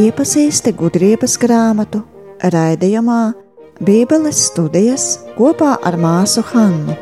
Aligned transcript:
Iepazīsti 0.00 0.74
gudrības 0.76 1.38
grāmatu 1.40 2.02
raidījumā 2.44 3.32
Bībeles 3.80 4.42
studijas 4.50 5.06
kopā 5.38 5.78
ar 5.80 5.96
māsu 5.96 6.44
Hannu. 6.50 6.98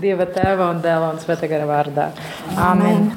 Dieva 0.00 0.24
tēva 0.32 0.72
un 0.72 0.80
dēla 0.80 1.12
un 1.12 1.20
svētā 1.20 1.52
gara 1.52 1.68
vārdā. 1.68 2.08
Amen. 2.56 3.12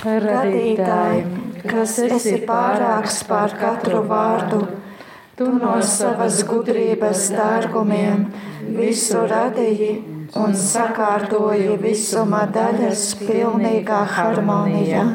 Radītāji, 0.00 1.24
kas 1.68 1.98
esi 2.08 2.38
pārāks 2.48 3.20
pār 3.28 3.52
katru 3.60 4.00
vārdu, 4.08 4.64
tu 5.40 5.46
no 5.56 5.78
savas 5.80 6.42
gudrības 6.44 7.30
dārgumiem 7.32 8.26
visu 8.76 9.22
radīji 9.30 9.88
un 10.36 10.52
sakārtoji 10.62 11.78
visuma 11.80 12.42
daļas 12.56 13.04
pilnīgā 13.22 14.02
harmonijā. 14.18 15.06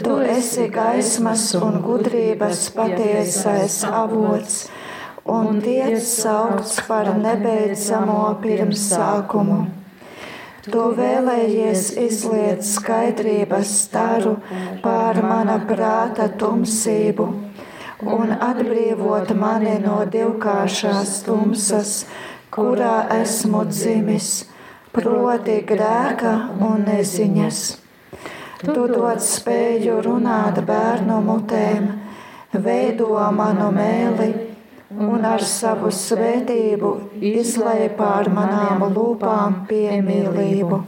Tu 0.00 0.18
esi 0.34 0.66
gaismas 0.74 1.46
un 1.54 1.78
gudrības 1.86 2.64
patiesais 2.74 3.78
avots 4.02 4.58
un 5.38 5.62
tiec 5.62 6.02
saukts 6.02 6.80
par 6.90 7.14
nebeidzamo 7.22 8.20
pirmsākumu. 8.42 9.60
Tu 10.66 10.88
vēlējies 10.98 11.92
izliet 12.10 12.66
skaidrības 12.66 13.82
staru 13.84 14.40
pār 14.82 15.22
mana 15.22 15.60
prāta 15.70 16.26
tumsību 16.42 17.34
un 18.06 18.30
atbrīvot 18.30 19.32
mani 19.34 19.78
no 19.82 19.98
divkāršās 20.06 21.22
tumsas, 21.26 22.06
kurā 22.54 23.08
esmu 23.18 23.64
dzimis, 23.68 24.46
proti 24.94 25.60
grēka 25.66 26.34
un 26.62 26.84
neziņas. 26.86 27.62
Tu 28.62 28.74
dod 28.90 29.22
spēju 29.22 30.00
runāt 30.02 30.62
bērnu 30.66 31.18
mutēm, 31.26 31.90
veido 32.52 33.14
manu 33.34 33.70
mēli 33.74 34.30
un 34.90 35.24
ar 35.28 35.42
savu 35.44 35.90
svētību 35.92 36.92
izlai 37.20 37.90
pār 37.98 38.30
manām 38.32 38.86
lūpām 38.94 39.64
piemīlību. 39.68 40.80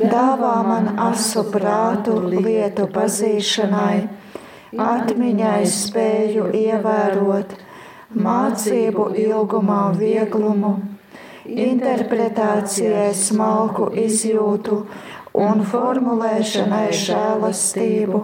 Dāvā 0.00 0.54
man 0.66 0.92
asu 1.00 1.42
prātu 1.50 2.14
lietu 2.22 2.86
pazīšanai, 2.94 4.19
atmiņai 4.78 5.64
spēju 5.66 6.50
ievērot, 6.54 7.54
mācību 8.14 9.10
ilgumā 9.18 9.82
vieglumu, 9.98 10.74
interpretācijai 11.46 13.10
smalku 13.14 13.90
izjūtu 14.04 14.82
un 15.40 15.64
formulēšanai 15.72 16.90
žēlastību, 17.04 18.22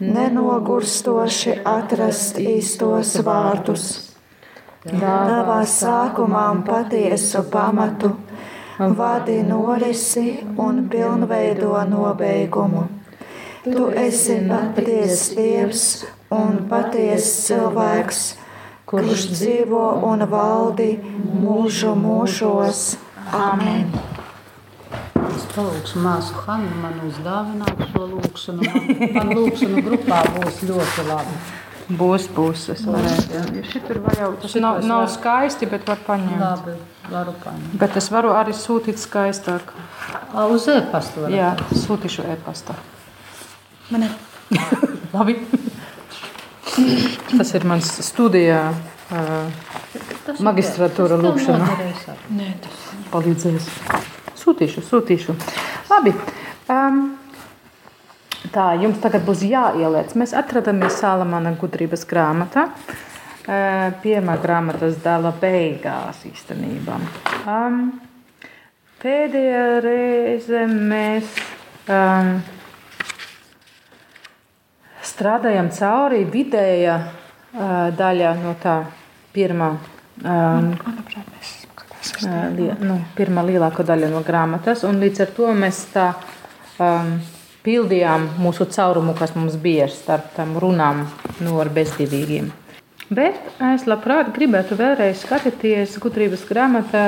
nenogurstoši 0.00 1.60
atrast 1.64 2.40
īstos 2.42 3.16
vārdus 3.24 3.86
dāvā 4.86 5.62
sākumā 5.66 6.44
patiesu 6.66 7.42
pamatu, 7.50 8.12
vadi 8.78 9.42
norisi 9.42 10.44
un 10.58 10.86
pilnveido 10.88 11.80
nobeigumu. 11.90 12.95
Tu 13.66 13.86
esi 13.98 14.34
patiesa 14.46 15.34
dievs 15.34 15.80
un 16.30 16.60
patiesa 16.70 17.32
cilvēks, 17.48 18.20
kurš 18.86 19.24
dzīvo 19.32 19.80
un 20.06 20.22
valdi 20.30 20.92
mūžu 21.42 21.96
mūžos. 21.98 22.84
Amen! 23.34 23.90
Es 25.32 25.48
palūkšu 25.50 26.04
māsu 26.04 26.38
Hannu, 26.46 26.78
man 26.84 27.02
uzdāvināt 27.08 27.82
šo 27.90 28.06
lūkšanu. 28.12 28.70
Man, 29.18 29.34
lūkšanu 29.34 29.82
grupā 29.88 30.22
būs 30.38 30.62
ļoti 30.70 31.10
labi. 31.10 31.36
Būs, 31.98 32.30
būs. 32.38 32.68
Es 32.76 32.86
varēšu. 32.86 33.66
Šitur 33.72 34.04
var 34.06 34.22
jau, 34.22 34.32
tas 34.46 34.54
nav, 34.62 34.78
nav 34.86 35.10
skaisti, 35.10 35.66
bet 35.70 35.90
var 35.90 36.06
paņemt. 36.06 36.38
Labi, 36.38 36.78
varu 37.10 37.34
paņemt. 37.42 37.78
Bet 37.82 37.98
es 37.98 38.14
varu 38.14 38.30
arī 38.38 38.54
sūtīt 38.54 39.02
skaistāk. 39.02 39.74
Uz 40.54 40.70
e-pastu 40.70 41.26
varat? 41.26 41.34
Jā, 41.34 41.80
sūtīšu 41.82 42.30
e-pastā. 42.30 42.78
Man 43.90 44.06
ir. 44.08 44.16
Labi. 45.16 45.36
Tas 47.36 47.52
ir 47.56 47.64
mans 47.68 47.88
studijā 48.04 48.62
uh, 48.70 49.68
magistratūra 50.44 51.18
lūkšana. 51.20 51.68
Nē, 52.36 52.50
tas 52.64 52.82
Palīdzēs. 53.12 53.70
Sūtīšu, 54.36 54.82
sūtīšu. 54.84 55.36
Labi. 55.90 56.12
Um, 56.70 57.06
Tā, 58.54 58.70
jums 58.78 59.00
tagad 59.02 59.24
būs 59.26 59.42
jāieliec. 59.46 60.12
Mēs 60.18 60.34
atrodamies 60.36 60.98
Salamana 61.00 61.54
gudrības 61.58 62.04
grāmatā. 62.08 62.68
Pirmā 64.02 64.36
grāmatas 64.42 64.98
dala 65.02 65.32
beigās 65.40 66.22
īstenībā. 66.26 66.98
Um, 67.46 67.80
pēdējā 69.02 69.66
reize 69.84 70.64
mēs 70.72 71.36
um, 71.86 72.32
strādājam 75.06 75.70
cauri 75.74 76.24
vidēja 76.30 76.96
daļa 77.96 78.32
no 78.42 78.54
tā 78.62 78.80
pirmā. 79.34 79.70
Um, 80.24 80.72
li, 82.56 82.68
nu, 82.80 82.98
pirmā 83.16 83.44
lielākā 83.46 83.84
daļa 83.86 84.10
no 84.12 84.22
grāmatas, 84.24 84.84
un 84.88 85.00
līdz 85.02 85.24
ar 85.26 85.32
to 85.36 85.50
mēs 85.56 85.80
tā 85.92 86.06
um, 86.80 87.16
pildījām 87.66 88.28
mūsu 88.40 88.68
caurumu, 88.70 89.16
kas 89.18 89.34
mums 89.36 89.58
bija 89.60 89.88
starp 89.92 90.30
tam 90.36 90.56
runām 90.62 91.04
no 91.44 91.58
ar 91.60 91.72
bezdivīgiem. 91.74 92.52
Bet 93.06 93.60
es 93.62 93.84
labprāt 93.86 94.32
gribētu 94.34 94.78
vēlreiz 94.78 95.20
skatīties 95.22 95.98
gudrības 96.02 96.42
grāmatā 96.48 97.04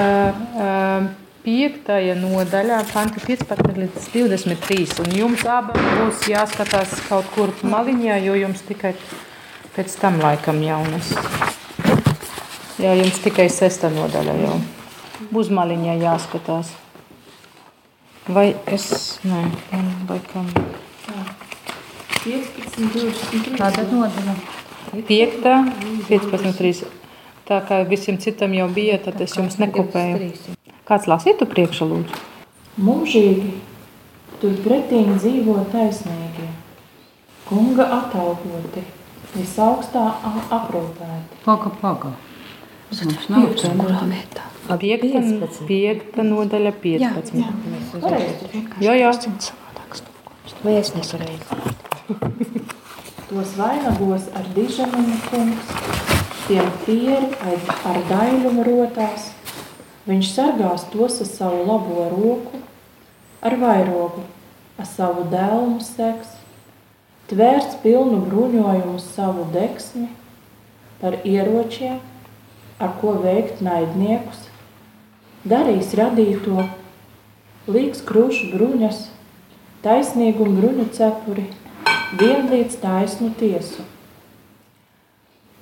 piektajā 1.48 2.12
nodaļā, 2.20 2.82
panti 2.92 3.22
15 3.24 3.78
līdz 3.80 4.08
23. 4.12 4.98
Un 5.04 5.14
jums 5.16 5.44
abām 5.48 5.86
būs 6.02 6.26
jāskatās 6.28 6.92
kaut 7.06 7.30
kur 7.32 7.54
maliņā, 7.64 8.18
jo 8.26 8.34
jums 8.36 8.60
tikai 8.68 8.92
pēc 9.76 9.94
tam 10.02 10.18
laikam 10.20 10.60
jaunas. 10.60 11.14
Jā, 12.78 12.92
jums 13.00 13.16
tikai 13.24 13.48
sesta 13.50 13.88
nodaļa 13.94 14.34
jau. 14.42 14.58
Būs 15.32 15.48
maliņā 15.54 15.96
jāskatās. 16.02 16.74
Vai 18.28 18.50
es. 18.68 19.16
Nē, 19.24 19.46
man 19.72 19.88
laikam. 20.10 20.52
15, 22.28 22.92
23. 22.92 23.56
Kāda 23.56 23.88
nodaļa? 23.88 24.36
5, 25.08 25.48
15, 26.12 26.54
3. 26.60 26.86
Tā 27.48 27.64
kā 27.64 27.80
visiem 27.88 28.20
citam 28.20 28.52
jau 28.52 28.68
bija, 28.68 29.00
tad 29.00 29.24
es 29.24 29.32
jums 29.40 29.56
nekopēju. 29.62 30.58
Kāds 30.88 31.08
lasītu 31.10 31.44
priekšā, 31.48 31.84
lūdzu? 31.84 32.20
Mūžīgi 32.80 33.50
turpretīm 34.40 35.16
dzīvo 35.18 35.58
taisnīgie, 35.72 36.48
kunga 37.48 37.84
atalgoti, 37.98 38.84
visaugstā 39.34 40.04
a- 40.30 40.44
aprūpēti. 40.60 41.42
Paga, 41.44 41.72
paga. 41.82 42.12
Tas 42.88 43.28
nav 43.28 43.50
Kurā 43.52 44.00
vietā? 44.08 44.46
Piekta, 44.80 45.48
piekta 45.68 46.24
nodaļa 46.24 46.72
15. 46.80 47.44
Jo, 48.80 48.92
jo. 48.96 49.10
Vai 50.64 50.74
es 50.80 50.94
nesareizu? 50.94 51.58
Tos 53.28 53.50
vainagos 53.60 54.30
ar 54.32 54.46
diženumu 54.56 55.18
kungs, 55.28 55.72
tiem 56.46 56.70
pieri 56.86 57.28
ar, 57.44 57.98
daiļumu 58.08 58.64
rotās. 58.64 59.34
Viņš 60.08 60.28
sargās 60.32 60.86
tos 60.88 61.18
ar 61.20 61.28
savu 61.28 61.64
labo 61.68 62.06
roku, 62.08 62.62
ar 63.44 63.56
vairogu, 63.60 64.22
ar 64.80 64.86
savu 64.88 65.26
dēlmu 65.28 65.82
seks, 65.84 66.30
tvērs 67.28 67.74
pilnu 67.82 68.22
bruņojumu 68.24 68.96
savu 69.04 69.44
deksmi, 69.52 70.06
par 71.02 71.18
ieročiem, 71.28 71.98
ar 72.80 72.94
ko 73.02 73.18
veikt 73.20 73.60
naidniekus, 73.60 74.46
darīs 75.44 75.92
radīto, 75.98 76.64
līgs 77.68 78.00
krūšu 78.08 78.48
bruņas, 78.54 79.04
taisnīgumu 79.84 80.56
bruņu 80.62 80.88
cepuri, 80.96 81.44
vienlīdz 82.16 82.80
taisnu 82.80 83.28
tiesu. 83.36 83.84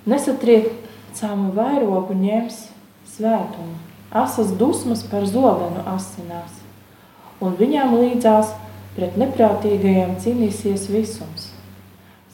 Nesatriecamu 0.07 1.51
vairogu 1.57 2.15
ņems 2.15 2.63
svētumu, 3.11 3.75
asas 4.11 4.53
dusmas 4.57 5.03
par 5.11 5.25
zobenu 5.27 5.83
asinās, 5.89 6.61
un 7.43 7.55
viņām 7.59 7.95
līdzās 7.99 8.53
pret 8.97 9.17
neprātīgajiem 9.19 10.15
cīnīsies 10.21 10.87
visums. 10.89 11.51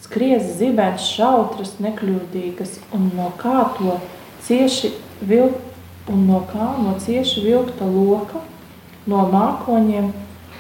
Skries 0.03 0.55
zibens 0.59 1.05
šautras 1.15 1.77
nekļūdīgas 1.83 2.77
un 2.95 3.09
no 3.17 3.29
kā 3.39 3.63
to 3.77 3.97
cieši 4.45 4.91
vil, 5.23 5.53
un 6.11 6.27
no 6.27 6.43
kā 6.51 6.73
no 6.79 6.97
cieši 6.99 7.45
vilkta 7.45 7.87
loka, 7.87 8.43
no 9.07 9.23
mākoņiem 9.31 10.11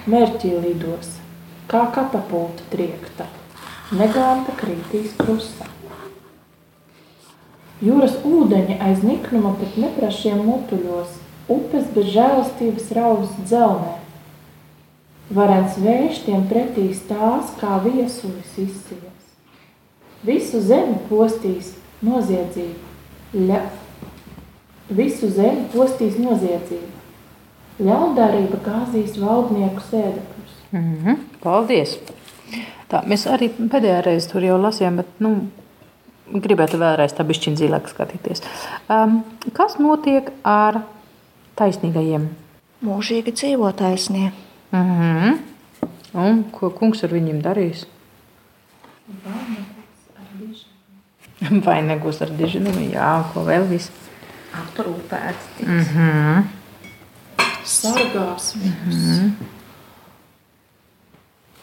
mērķī 0.09 0.55
lidos, 0.63 1.17
kā 1.71 1.85
katapulta 1.95 2.65
triekta, 2.71 3.27
neganta 3.95 4.55
krītīs 4.59 5.15
krusta. 5.19 5.72
Jūras 7.83 8.15
ūdeņi 8.23 8.77
aiz 8.79 9.01
niknuma 9.03 9.51
pat 9.59 9.75
neprašiem 9.75 10.39
mutuļos, 10.47 11.17
upes 11.51 11.89
bez 11.91 12.11
žēlastības 12.13 12.91
rauzes 12.95 13.33
dzelnē. 13.49 13.97
Varens 15.33 15.75
vējš 15.81 16.21
tiem 16.27 16.45
pretī 16.47 16.85
stās, 16.95 17.51
kā 17.59 17.81
viesulis 17.83 18.53
izsies. 18.61 19.27
Visu 20.23 20.61
zemi 20.63 20.95
postīs 21.09 21.73
noziedzību, 22.05 22.91
ļa... 23.49 23.59
visu 24.87 25.27
zemi 25.33 25.65
postīs 25.73 26.15
noziedzību. 26.21 26.91
Ļaundarība 27.83 28.61
gāzīs 28.63 29.17
valdnieku 29.19 29.83
sēdekļus. 29.89 30.55
Mm 30.71 30.95
-hmm. 31.03 31.17
Paldies! 31.43 31.97
Tā, 32.87 33.01
mēs 33.09 33.25
arī 33.27 33.49
pēdējā 33.57 33.99
reizē 34.05 34.31
tur 34.31 34.43
jau 34.45 34.59
lasījām, 34.61 35.01
bet 35.01 35.19
nu, 35.19 35.33
gribētu 36.31 36.79
vēlreiz 36.81 37.13
tā 37.15 37.25
bišķiņ 37.27 37.57
dziļāk 37.59 37.89
skatīties. 37.91 38.43
Um, 38.91 39.23
kas 39.55 39.77
notiek 39.81 40.31
ar 40.47 40.83
taisnīgajiem? 41.59 42.29
Mūžīgi 42.83 43.33
dzīvo 43.35 43.71
taisnie. 43.79 44.31
Mm 44.71 44.93
-hmm. 44.99 45.37
Un 46.13 46.43
ko 46.51 46.69
kungs 46.69 47.03
ar 47.03 47.09
viņiem 47.09 47.41
darīs? 47.41 47.85
Vainagus 51.65 52.21
ar 52.21 52.29
diženumu, 52.29 52.91
jā, 52.93 53.23
ko 53.33 53.43
vēl 53.43 53.67
viss. 53.69 53.91
Aprūpēts. 54.53 55.65
Mm 55.65 55.81
-hmm. 55.81 56.43
Sargās 57.63 58.55
viņus. 58.55 58.95
Mm 58.95 59.01
-hmm. 59.09 59.31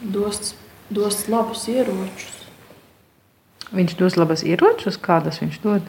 dos, 0.01 0.55
dos 0.89 1.27
labus 1.27 1.67
ieročus. 1.67 2.40
Viņš 3.71 3.97
dos 3.99 4.17
labas 4.19 4.43
ieročus, 4.43 4.99
kādas 4.99 5.39
viņš 5.39 5.59
dod. 5.63 5.85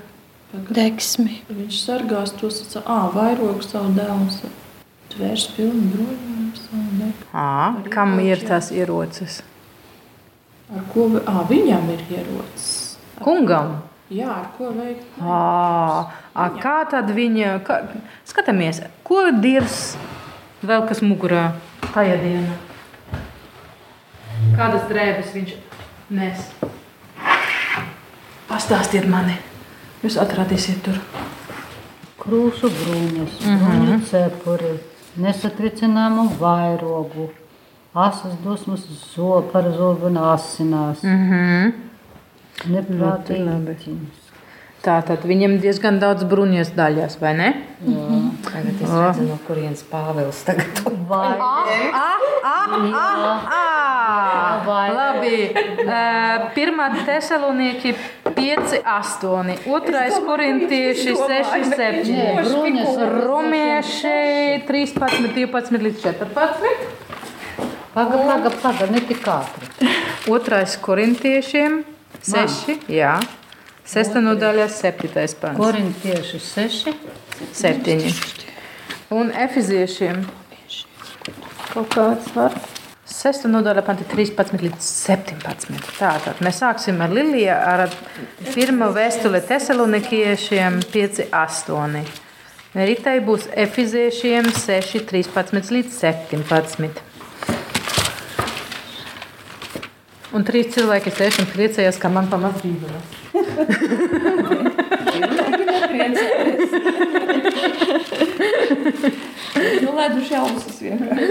Deksmi. 0.52 1.40
Viņš 1.48 1.78
sargās 1.82 2.34
tos 2.38 2.60
ah, 2.84 3.08
vairogu 3.14 3.64
savu 3.64 3.94
dēlu. 3.96 4.28
Tvērs 5.12 5.48
pilnu 5.56 5.88
bruņojumu. 5.92 6.42
À, 7.32 7.74
kam 7.92 8.18
ir 8.20 8.40
tas 8.48 8.70
ierocis? 8.72 9.40
Ar 10.72 10.84
ko 10.92 11.08
ā, 11.20 11.42
viņam 11.48 11.90
ir 11.92 12.04
ierocis? 12.12 12.68
Kungam. 13.20 13.80
Jā, 14.12 14.28
ar 14.28 14.48
ko 14.56 14.70
veikt? 14.76 15.04
À, 15.20 16.12
à, 16.32 16.48
kā 16.60 16.78
tad 16.88 17.12
viņa, 17.16 17.54
kā, 17.64 17.78
skatāmies, 18.28 18.82
ko 19.04 19.26
dirs 19.40 19.94
vēl 20.64 20.84
kas 20.88 21.00
mugurā 21.04 21.50
tajā 21.92 22.18
dienā? 22.20 22.58
Kādas 24.56 24.84
drēbes 24.90 25.32
viņš 25.36 25.56
nes? 26.12 26.48
Pastāstiet 28.52 29.06
mani, 29.08 29.38
jūs 30.04 30.18
atradīsiet 30.20 30.82
tur. 30.84 30.98
Krūšu 32.20 32.68
bruņas, 32.68 33.38
bruņu 33.62 33.94
cepuri, 34.10 34.74
nesatricināmu 35.24 36.26
vairogu, 36.36 37.30
asas 37.96 38.36
dusmas 38.44 38.84
zo, 39.14 39.40
par 39.54 39.70
zobu 39.72 40.10
un 40.10 40.20
asinās. 40.34 41.00
Mm 41.02 41.30
-hmm. 41.30 41.72
Neprātīgi. 42.76 44.21
Labi. 44.82 45.02
Tā 45.02 45.02
tad 45.06 45.22
viņam 45.24 45.60
diezgan 45.62 45.98
daudz 46.00 46.24
bruņas 46.24 46.72
daļās, 46.74 47.18
vai 47.20 47.34
ne? 47.38 47.52
Tagad 48.42 48.80
es 48.82 48.90
redzu, 48.90 49.22
no 49.28 49.38
kurienes 49.46 49.82
Pāvils 49.82 50.42
tagad 50.44 50.66
to 50.74 50.90
Vai, 51.08 51.38
Ah, 53.52 54.62
Vai. 54.66 54.90
labi. 54.90 55.50
Uh, 55.82 56.50
pirmā 56.54 57.04
tesalonieki 57.06 57.94
5, 58.34 58.82
8, 58.84 59.56
otrais 59.66 60.14
korintieši 60.26 61.14
6, 61.16 61.74
7. 61.76 62.12
Nē, 62.12 62.42
bruņas 62.42 62.96
Romieši 63.22 64.62
13, 64.66 65.34
12 65.34 65.82
līdz 65.82 66.02
14. 66.02 66.66
Paga, 67.94 68.16
paga, 68.24 68.50
paga, 68.62 68.86
ne 68.90 69.00
tik 69.04 69.26
ātri. 69.28 69.68
Otrais 70.32 70.76
korintiešiem 70.80 71.84
6, 72.24 72.88
jā. 72.88 73.18
Sesta 73.84 74.22
nodaļā 74.22 74.68
7. 74.70 75.10
pants. 75.40 75.58
Korintieši 75.58 76.38
6. 76.38 76.92
7. 77.52 78.12
Un 79.12 79.32
efiziešiem 79.34 80.22
kaut 81.72 81.90
kāds 81.92 82.30
var. 82.36 82.54
6. 83.12 83.44
nodaļa, 83.50 83.82
panti 83.84 84.06
13 84.08 84.62
līdz 84.62 84.86
17. 84.86 85.76
Tātad 85.98 86.40
mēs 86.44 86.62
sāksim 86.62 87.00
ar 87.04 87.12
Liliju, 87.12 87.52
ar 87.52 87.84
pirmo 88.54 88.88
vēstuli 88.94 89.42
Tesalonikiešiem 89.50 90.80
5, 90.94 91.22
8. 91.42 91.98
Ritai 92.72 93.18
būs 93.26 93.50
efiziešiem 93.66 94.48
6, 94.56 95.02
13 95.10 95.74
līdz 95.76 95.98
17. 95.98 97.11
Un 100.32 100.44
trīs 100.48 100.70
cilvēki 100.72 101.12
sēž 101.12 101.42
un 101.42 101.48
priecājās, 101.52 101.98
ka 102.00 102.08
man 102.12 102.28
pamaz 102.32 102.54
bībele. 102.62 103.00
Nu, 109.82 109.90
leduši 109.96 110.34
ausis 110.40 110.78
vienkārši. 110.82 111.26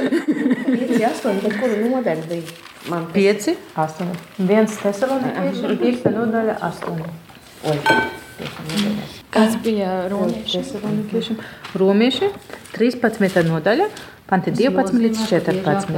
5, 0.67 0.91
8, 1.09 1.39
tad 1.43 1.53
kuru 1.57 1.75
nodaļu 1.89 2.23
bija? 2.29 2.45
Man 2.91 3.03
5, 3.15 3.49
8. 3.85 4.11
Viens 4.51 4.73
Tesalonikiešiem, 4.83 5.71
5. 5.81 6.09
nodaļa 6.17 6.55
8. 6.69 7.01
Oi, 7.71 7.77
Kas 9.31 9.51
bija 9.63 9.89
romieši? 10.11 10.51
Romieši 11.77 12.27
13. 12.77 13.43
nodaļa, 13.47 13.87
panti 14.29 14.49
12 14.57 14.99
līdz 15.05 15.17
14. 15.29 15.89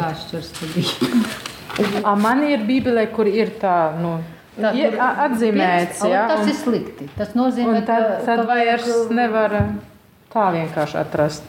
Tad. 1.75 2.01
A, 2.05 2.15
man 2.15 2.43
ir 2.43 2.59
bībelē, 2.67 3.07
kur 3.15 3.25
ir 3.27 3.49
tā, 3.61 3.97
nu, 4.01 4.19
Tā, 4.59 4.73
ir 4.77 4.99
a- 5.01 5.27
atzīmēts, 5.27 6.03
jā. 6.05 6.27
Tas 6.29 6.43
un- 6.43 6.49
ir 6.49 6.55
slikti. 6.55 7.09
Tas 7.17 7.33
nozīmē, 7.33 7.85
tad, 7.85 8.03
ka- 8.19 8.25
tad 8.25 8.39
ka 8.39 8.45
vairs 8.45 8.85
vajag- 8.85 9.11
nevar 9.11 9.51
tā 10.33 10.45
vienkārši 10.53 10.99
atrast. 11.01 11.43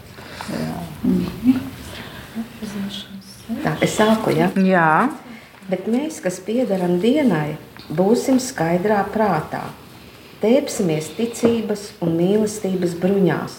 Tā, 3.64 3.74
es 3.82 3.96
sāku, 3.98 4.32
ja? 4.36 4.48
Jā, 4.56 5.10
Bet 5.68 5.86
mēs, 5.88 6.18
kas 6.20 6.40
piedaram 6.44 6.98
dienai, 7.00 7.56
būsim 7.88 8.36
skaidrā 8.36 8.98
prātā. 9.08 9.62
Tēpsimies 10.42 11.06
ticības 11.16 11.86
un 12.04 12.18
mīlestības 12.18 12.92
bruņās 13.00 13.54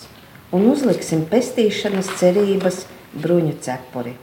un 0.54 0.68
uzliksim 0.70 1.24
pestīšanas 1.26 2.12
cerības 2.20 2.84
bruņu 3.18 3.56
cepuri. 3.60 4.14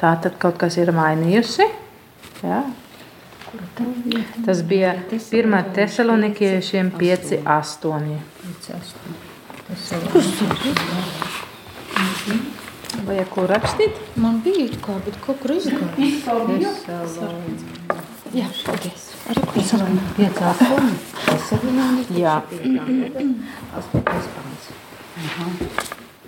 Tā 0.00 0.12
tad 0.22 0.38
kaut 0.42 0.58
kas 0.60 0.76
ir 0.80 0.92
mainījusi. 0.96 1.66
Jā. 2.44 2.62
Tas 4.46 4.62
bija 4.66 4.94
1. 5.10 5.56
Tesalonikiešiem 5.76 6.90
5, 6.98 7.36
8. 7.44 8.18
Vajag 13.06 13.28
ko 13.30 13.44
rakstīt? 13.50 13.98
Man 14.20 14.40
bija 14.44 14.66
it 14.66 14.76
kā, 14.84 14.96
bet 15.06 15.16
kaut 15.24 15.40
kur 15.42 15.52
izgāja. 15.54 15.90
Jā, 18.36 18.46
paldies. 18.66 19.04
Ar 19.30 19.40
ko 19.52 19.62
savam? 19.64 19.98
Piecās 20.16 20.62
stundas. 20.62 22.10
Jā, 22.16 22.34
Astotais 23.76 24.26
pants. 24.34 24.64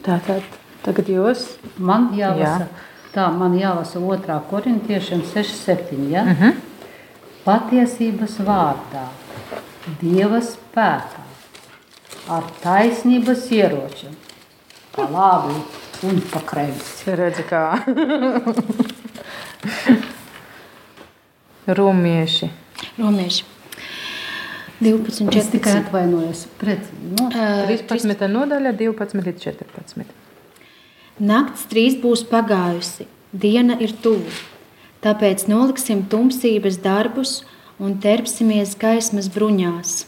tātad 0.07 0.43
tagad 0.87 1.11
jūs. 1.13 1.45
Man 1.79 2.11
jālasa, 2.17 2.69
Jā. 2.69 2.69
Tā, 3.19 3.25
man 3.35 3.57
jālasa 3.59 3.99
otrā 3.99 4.37
korintiešiem 4.47 5.25
6,7. 5.27 6.05
Ja? 6.13 6.23
Uh 6.23 6.41
-huh. 6.41 6.53
Patiesības 7.45 8.37
vārdā, 8.47 9.09
Dieva 10.01 10.39
spēkā, 10.39 11.25
ar 12.29 12.45
taisnības 12.63 13.51
ieročiem, 13.51 14.15
pa 14.95 15.09
labi 15.11 15.55
un 16.03 16.21
pa 16.31 16.41
kreisi. 16.47 17.17
Redzi, 17.17 17.43
kā 17.43 17.81
rumieši. 21.67 22.51
Romieši. 22.99 23.45
12, 24.81 25.39
Es 25.39 25.47
tikai 25.51 25.73
14. 25.73 25.87
atvainojos. 25.87 26.47
Precīzi. 26.61 26.93
Nu, 27.19 27.29
Ā, 27.35 27.67
13. 27.67 28.29
nodaļa, 28.29 28.73
12 28.73 29.25
līdz 29.27 29.43
14. 29.43 30.18
Nakts 31.19 31.65
trīs 31.67 31.97
būs 31.99 32.21
pagājusi, 32.31 33.09
diena 33.35 33.75
ir 33.83 33.91
tuvu. 34.03 34.31
Tāpēc 35.03 35.49
noliksim 35.51 36.05
tumsības 36.07 36.77
darbus 36.79 37.41
un 37.83 37.97
terpsimies 37.99 38.77
gaismas 38.79 39.27
bruņās. 39.35 40.05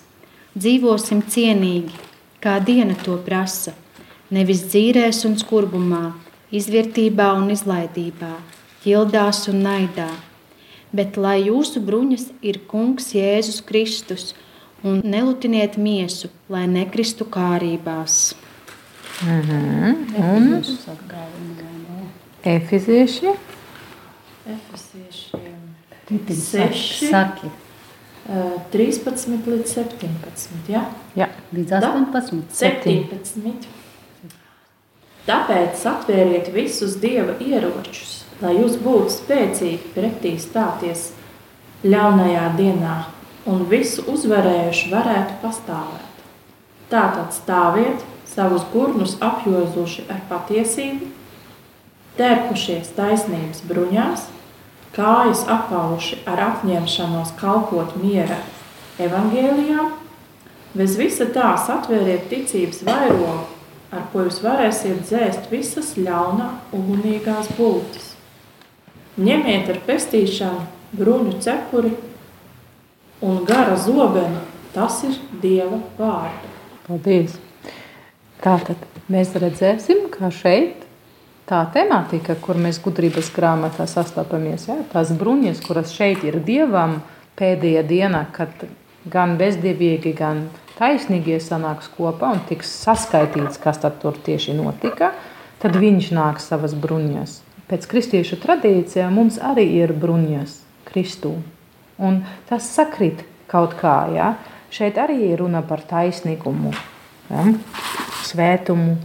Dzīvosim 0.55 1.25
cienīgi, 1.27 1.91
kā 2.39 2.61
diena 2.63 2.95
to 2.95 3.17
prasa, 3.27 3.75
nevis 4.31 4.63
dzīrēs 4.69 5.25
un 5.27 5.35
skurbumā, 5.39 6.13
izvērtībā 6.55 7.33
un 7.41 7.51
izlaidībā, 7.55 8.31
ķildās 8.85 9.49
un 9.51 9.65
naidā. 9.67 10.13
Bet 10.95 11.19
lai 11.19 11.41
jūsu 11.49 11.83
bruņas 11.83 12.29
ir 12.43 12.63
Kungs 12.71 13.11
Jēzus 13.15 13.59
Kristus, 13.67 14.31
un 14.87 15.03
nelutiniet 15.03 15.75
miesu, 15.75 16.31
lai 16.49 16.69
nekristu 16.71 17.27
kārībās. 17.27 18.31
Un 19.21 20.63
efizieši 22.45 23.35
Tipiņ 26.11 26.39
Seši. 26.43 27.11
Saki, 27.13 27.51
eh, 28.27 28.55
13 28.73 29.45
līdz 29.47 29.69
17. 29.75 30.73
Ja? 30.73 30.87
Jā, 31.17 31.29
līdz 31.55 31.69
Da? 31.69 31.93
18. 31.93 32.49
17. 32.51 33.69
Tāpēc 35.27 35.85
atvēriet 35.87 36.49
visus 36.53 36.97
dieva 36.97 37.37
ieročus, 37.39 38.25
lai 38.41 38.57
jūs 38.57 38.79
būtu 38.81 39.13
spēcīgi 39.21 39.93
pretī 39.95 40.39
stāties 40.41 41.11
ļaunajā 41.85 42.57
dienā 42.57 42.97
un 43.47 43.67
visu 43.69 44.03
uzvarējuši 44.11 44.91
varētu 44.91 45.37
pastāvēt. 45.45 46.09
Tātad 46.91 47.31
stāviet 47.37 48.03
savus 48.31 48.63
gurnus 48.73 49.17
apjozuši 49.21 50.07
ar 50.11 50.21
patiesību, 50.31 51.09
tērpušies 52.19 52.93
taisnības 52.97 53.63
bruņās, 53.69 54.27
kājas 54.95 55.45
apauši 55.51 56.21
ar 56.29 56.43
apņemšanos 56.49 57.35
kalpot 57.41 57.97
miera 58.03 58.41
evangēlijām, 59.01 59.95
bez 60.75 60.97
visa 60.99 61.27
tā 61.35 61.55
satvēriet 61.59 62.29
ticības 62.31 62.85
vairogu, 62.87 63.49
ar 63.91 64.07
ko 64.13 64.27
jūs 64.27 64.39
varēsiet 64.45 65.03
dzēst 65.09 65.51
visas 65.51 65.97
ļaunā 65.99 66.53
ugunīgās 66.77 67.51
būtis. 67.59 68.13
Ņemiet 69.21 69.73
ar 69.73 69.83
pestīšanu 69.87 70.63
bruņu 70.97 71.37
cepuri 71.43 71.93
un 73.27 73.43
gara 73.45 73.77
zobenu, 73.77 74.41
tas 74.75 75.03
ir 75.05 75.19
Dieva 75.43 75.83
vārdu. 75.99 76.51
paldies. 76.87 77.50
Tātad 78.41 78.81
mēs 79.13 79.35
redzēsim, 79.37 80.07
kā 80.15 80.31
šeit 80.33 80.87
tā 81.51 81.61
tematika, 81.75 82.37
kur 82.41 82.57
mēs 82.57 82.79
gudrības 82.81 83.29
grāmatā 83.35 83.85
sastopamies, 83.91 84.69
ja, 84.71 84.79
tās 84.93 85.11
bruņas, 85.19 85.61
kuras 85.67 85.93
šeit 85.93 86.25
ir 86.25 86.39
Dievam 86.47 87.01
pēdējā 87.37 87.83
dienā, 87.89 88.23
kad 88.33 88.65
gan 89.11 89.37
bezdievīgi, 89.41 90.15
gan 90.17 90.47
taisnīgie 90.79 91.37
sanāks 91.43 91.91
kopā 91.97 92.33
un 92.37 92.43
tiks 92.49 92.71
saskaitīts, 92.87 93.61
kas 93.61 93.83
tad 93.83 94.01
tur 94.01 94.17
tieši 94.17 94.57
notika, 94.57 95.13
tad 95.61 95.77
viņš 95.77 96.13
nāks 96.17 96.49
savas 96.53 96.77
bruņas. 96.79 97.41
Pēc 97.71 97.87
kristiešu 97.91 98.41
tradīcijām 98.43 99.15
mums 99.15 99.37
arī 99.39 99.69
ir 99.83 99.93
bruņas 99.95 100.57
Kristū. 100.89 101.37
Un 102.01 102.23
tas 102.49 102.67
sakrīt 102.73 103.23
kaut 103.51 103.77
kā. 103.79 104.09
Ja? 104.15 104.33
Šeit 104.75 104.99
arī 104.99 105.21
ir 105.29 105.43
runa 105.45 105.63
par 105.67 105.85
taisnīgumu, 105.87 106.73
ja? 107.31 107.45
Svētumu. 108.31 108.99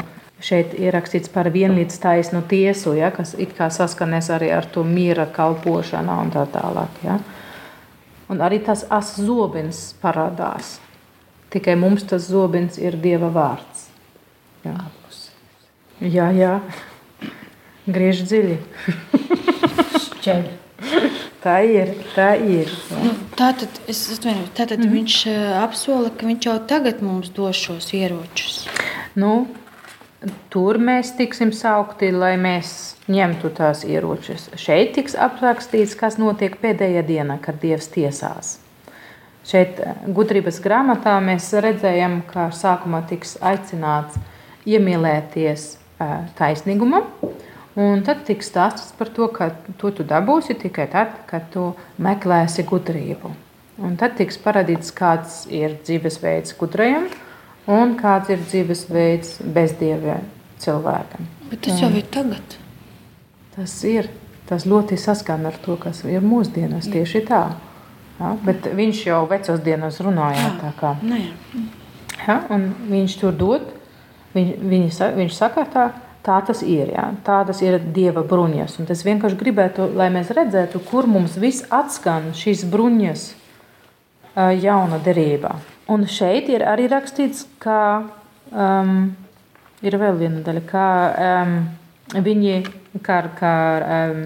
Šeit 0.45 0.73
ir 0.77 0.93
rakstīts 0.93 1.31
par 1.31 1.47
vienlīdz 1.49 1.95
taisnu 2.03 2.41
tiesu, 2.49 2.93
ja? 2.97 3.09
kas 3.15 3.33
it 3.39 3.55
kā 3.57 3.69
saskanēs 3.71 4.29
arī 4.35 4.51
ar 4.53 4.67
to 4.67 4.83
miera 4.83 5.25
kalpošanu 5.25 6.19
un 6.25 6.33
tā 6.33 6.43
tālāk. 6.51 6.99
Ja? 7.05 7.19
Un 8.29 8.41
arī 8.43 8.59
tas 8.65 8.83
asins 8.89 9.93
parādās. 10.01 10.77
Tikai 11.53 11.77
mums 11.79 12.03
tas 12.03 12.27
zobens 12.27 12.77
ir 12.81 12.97
Dieva 12.99 13.29
vārds. 13.31 13.87
Jā, 14.65 14.75
jā. 16.01 16.27
jā. 16.35 16.53
Griež 17.85 18.25
dziļi. 18.25 18.59
Tā 21.45 21.59
ir, 21.69 21.91
tā 22.15 22.31
ir. 22.41 22.71
Nu, 23.03 23.11
tātad 23.37 23.69
es 23.85 23.99
atvainojos, 24.15 24.49
tātad 24.57 24.79
mm 24.79 24.85
-hmm. 24.87 24.95
viņš 24.97 25.17
eh, 25.29 25.63
apsola, 25.63 26.09
ka 26.09 26.25
viņš 26.25 26.47
jau 26.49 26.57
tagad 26.67 27.01
mums 27.05 27.29
dos 27.29 27.55
šos 27.55 27.93
ieročus. 27.93 28.65
Nu, 29.15 29.45
tur 30.51 30.79
mēs 30.81 31.13
tiksim 31.15 31.53
saukti, 31.55 32.09
lai 32.11 32.33
mēs 32.39 32.95
ņemtu 33.11 33.51
tās 33.55 33.85
ieročus. 33.87 34.49
Šeit 34.59 34.91
tiks 34.97 35.15
aprakstīts, 35.15 35.95
kas 35.95 36.19
notiek 36.19 36.57
pēdējā 36.59 37.03
dienā, 37.07 37.39
kad 37.43 37.61
Dievs 37.61 37.87
tiesās. 37.93 38.57
Šeit 39.45 39.79
eh, 39.79 39.95
gudrības 40.11 40.59
grāmatā 40.63 41.15
mēs 41.23 41.51
redzējām, 41.63 42.23
ka 42.27 42.49
sākumā 42.55 43.03
tiks 43.07 43.37
aicināts 43.45 44.17
iemīlēties 44.67 45.67
eh, 45.75 46.15
taisnīgumam, 46.35 47.07
un 47.79 48.01
tad 48.03 48.25
tiks 48.27 48.49
stāstīts 48.51 48.95
par 48.97 49.13
to, 49.15 49.29
ka 49.31 49.51
to 49.79 49.93
tu 49.95 50.03
dabūsi 50.07 50.57
tikai 50.59 50.89
tad, 50.91 51.13
kad 51.29 51.47
tu 51.53 51.69
meklēsi 52.01 52.65
gudrību. 52.67 53.31
Un 53.85 53.95
tad 53.99 54.15
tiks 54.19 54.39
parādīts, 54.41 54.91
kāds 54.95 55.45
ir 55.51 55.77
dzīvesveids 55.83 56.55
gudrajam 56.59 57.07
un 57.67 57.95
kāds 57.99 58.29
ir 58.29 58.43
dzīvesveids 58.45 59.39
bezdievē 59.55 60.19
cilvēkam. 60.61 61.25
Bet 61.49 61.61
tas 61.65 61.81
jau 61.81 61.89
ir 61.93 62.05
tagad. 62.13 62.57
Tas 63.55 63.73
ir. 63.87 64.09
Tas 64.45 64.65
ļoti 64.69 64.97
saskan 65.01 65.47
ar 65.49 65.55
to, 65.65 65.73
kas 65.81 66.03
ir 66.05 66.21
mūsdienās 66.21 66.85
tieši 66.93 67.23
tā. 67.25 67.43
Ja, 68.19 68.35
bet 68.45 68.67
viņš 68.77 68.99
jau 69.07 69.23
vecos 69.27 69.59
dienās 69.65 69.97
runāja 70.05 70.51
tā 70.61 70.69
kā. 70.79 70.91
Jā. 71.01 71.63
Ja, 72.27 72.35
un 72.53 72.67
viņš 72.89 73.15
tur 73.19 73.33
dod, 73.35 73.65
viņ, 74.35 74.51
viņi, 74.61 74.91
sa- 74.93 75.09
viņš 75.17 75.33
saka, 75.33 75.65
tā, 75.73 75.87
tā 76.23 76.37
tas 76.45 76.61
ir. 76.61 76.93
Ja, 76.93 77.07
tādas 77.25 77.61
ir 77.65 77.79
dieva 77.79 78.21
bruņas. 78.23 78.77
Un 78.79 78.85
es 78.89 79.01
vienkārši 79.03 79.35
gribētu, 79.41 79.89
lai 79.95 80.09
mēs 80.13 80.29
redzētu, 80.29 80.79
kur 80.85 81.07
mums 81.07 81.35
viss 81.41 81.65
atskan 81.69 82.31
šīs 82.37 82.63
bruņas 82.69 83.25
jauna 84.61 84.99
derībā. 84.99 85.55
Un 85.91 86.05
šeit 86.09 86.49
ir 86.49 86.65
arī 86.65 86.87
rakstīts, 86.89 87.43
ka 87.61 87.79
um, 88.49 89.11
ir 89.85 89.97
vēl 90.01 90.17
viena 90.17 90.41
daļa, 90.45 90.63
ka 90.69 90.85
um, 91.27 91.55
viņi 92.25 92.55
kā, 93.05 93.19
kā 93.37 93.55
um, 93.81 94.23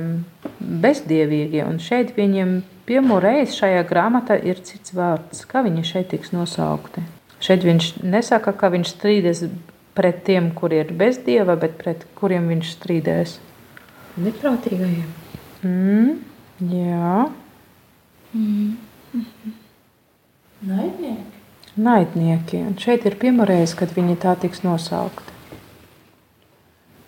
bezdievīgi, 0.60 1.64
un 1.66 1.82
šeit 1.84 2.14
viņiem 2.16 2.62
pirmo 2.88 3.20
reizi 3.24 3.58
šajā 3.60 3.84
grāmatā 3.90 4.40
ir 4.40 4.62
cits 4.66 4.96
vārds, 4.96 5.44
kā 5.50 5.64
viņi 5.66 5.84
šeit 5.88 6.10
tiks 6.14 6.32
nosaukti. 6.36 7.04
Šeit 7.44 7.64
viņš 7.68 7.92
nesaka, 8.08 8.56
ka 8.56 8.72
viņš 8.72 8.96
strīdēs 8.96 9.44
pret 10.00 10.24
tiem, 10.28 10.52
kuri 10.56 10.82
ir 10.86 10.96
bez 10.96 11.20
dieva, 11.26 11.58
bet 11.60 11.76
pret 11.80 12.08
kuriem 12.20 12.48
viņš 12.52 12.72
strīdēs. 12.78 13.36
Neprātīgajiem. 14.20 15.12
Mm, 15.64 16.16
jā, 16.72 17.28
Naidnieki. 20.62 21.39
Naidnieki. 21.80 22.62
Un 22.68 22.78
šeit 22.80 23.06
ir 23.08 23.18
pirmā 23.20 23.48
reize, 23.50 23.78
kad 23.80 23.94
viņi 23.96 24.18
tā 24.22 24.36
tiks 24.40 24.64
nosaukti. 24.66 25.38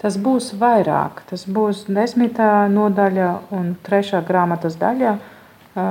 Tas 0.02 0.18
būs 0.18 0.54
vairāk. 0.58 1.22
Tas 1.30 1.46
būs 1.46 1.86
desmitā 1.92 2.66
nodaļa 2.74 3.30
un 3.54 3.76
trešā 3.86 4.24
grāmatas 4.26 4.80
daļa. 4.82 5.18
ā, 5.76 5.86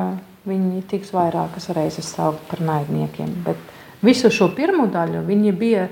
Viņi 0.49 0.81
tiks 0.89 1.11
vairākas 1.13 1.69
reizes 1.77 2.07
saukt 2.15 2.41
par 2.49 2.63
naidniekiem. 2.65 3.29
Bet 3.45 3.59
visu 4.01 4.31
šo 4.33 4.49
pirmo 4.57 4.87
daļu 4.89 5.21
viņi 5.27 5.51
bija 5.53 5.83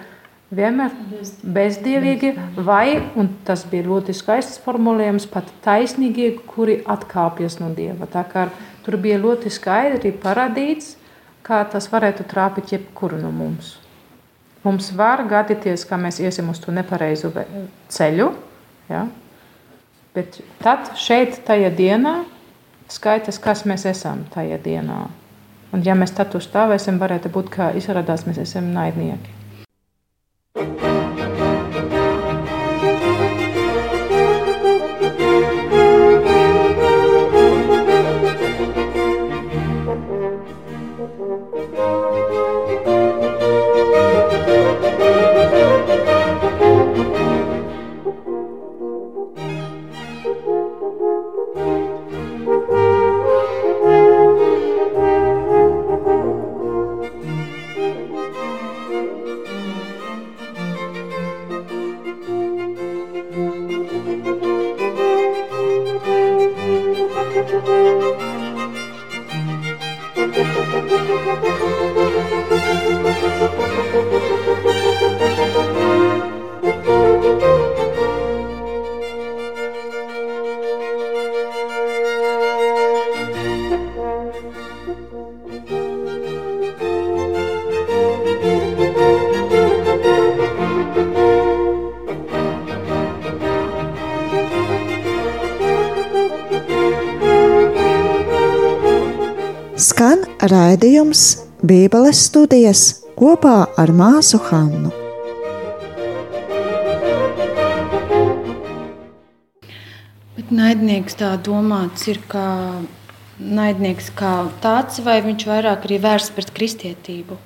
vienmēr 0.49 0.95
bezdievīgi, 1.45 2.31
vai, 2.65 2.97
un 3.21 3.29
tas 3.45 3.67
bija 3.69 3.85
ļoti 3.85 4.15
skaists 4.17 4.63
formulējums, 4.65 5.29
pat 5.29 5.51
taisnīgie, 5.67 6.31
kuri 6.49 6.79
atkāpjas 6.89 7.59
no 7.61 7.69
dieva. 7.77 8.09
Tā 8.09 8.25
kā 8.31 8.47
tur 8.87 8.97
bija 8.97 9.21
ļoti 9.21 9.53
skaidri 9.53 10.15
parādīts, 10.17 10.95
kā 11.47 11.61
tas 11.73 11.89
varētu 11.93 12.27
trāpīt 12.29 12.75
jebkuru 12.77 13.21
no 13.21 13.31
mums. 13.35 13.77
Mums 14.65 14.91
var 14.97 15.23
gadīties, 15.29 15.87
ka 15.89 15.97
mēs 16.01 16.19
iesim 16.21 16.51
uz 16.51 16.59
to 16.61 16.75
nepareizu 16.75 17.31
ceļu, 17.95 18.33
ja? 18.91 19.07
bet 20.17 20.41
tad 20.65 20.93
šeit 20.99 21.41
tajā 21.47 21.71
dienā 21.79 22.19
skaitas, 22.91 23.39
kas 23.39 23.65
mēs 23.69 23.87
esam 23.89 24.27
tajā 24.35 24.59
dienā. 24.65 25.07
Un 25.73 25.85
ja 25.85 25.95
mēs 25.95 26.15
tad 26.17 26.33
tur 26.33 26.43
stāvēsim, 26.45 26.99
varētu 27.01 27.33
būt, 27.33 27.53
ka 27.55 27.73
izrādās 27.77 28.27
mēs 28.27 28.41
esam 28.49 28.73
naidnieki. 28.75 29.37
Raidījums 100.53 101.25
Bībeles 101.67 102.21
studijas 102.29 102.83
kopā 103.19 103.67
ar 103.79 103.91
māsu 103.95 104.39
Hannu. 104.49 104.93
Bet 110.37 110.55
naidnieks 110.55 111.19
tā 111.19 111.35
domāts 111.43 112.07
ir 112.09 112.23
kā 112.31 112.47
naidnieks 113.39 114.11
kā 114.19 114.33
tāds, 114.63 115.03
vai 115.05 115.19
viņš 115.27 115.47
vairāk 115.49 115.87
arī 115.87 116.01
vērsts 116.03 116.35
pret 116.37 116.55
kristietību? 116.55 117.39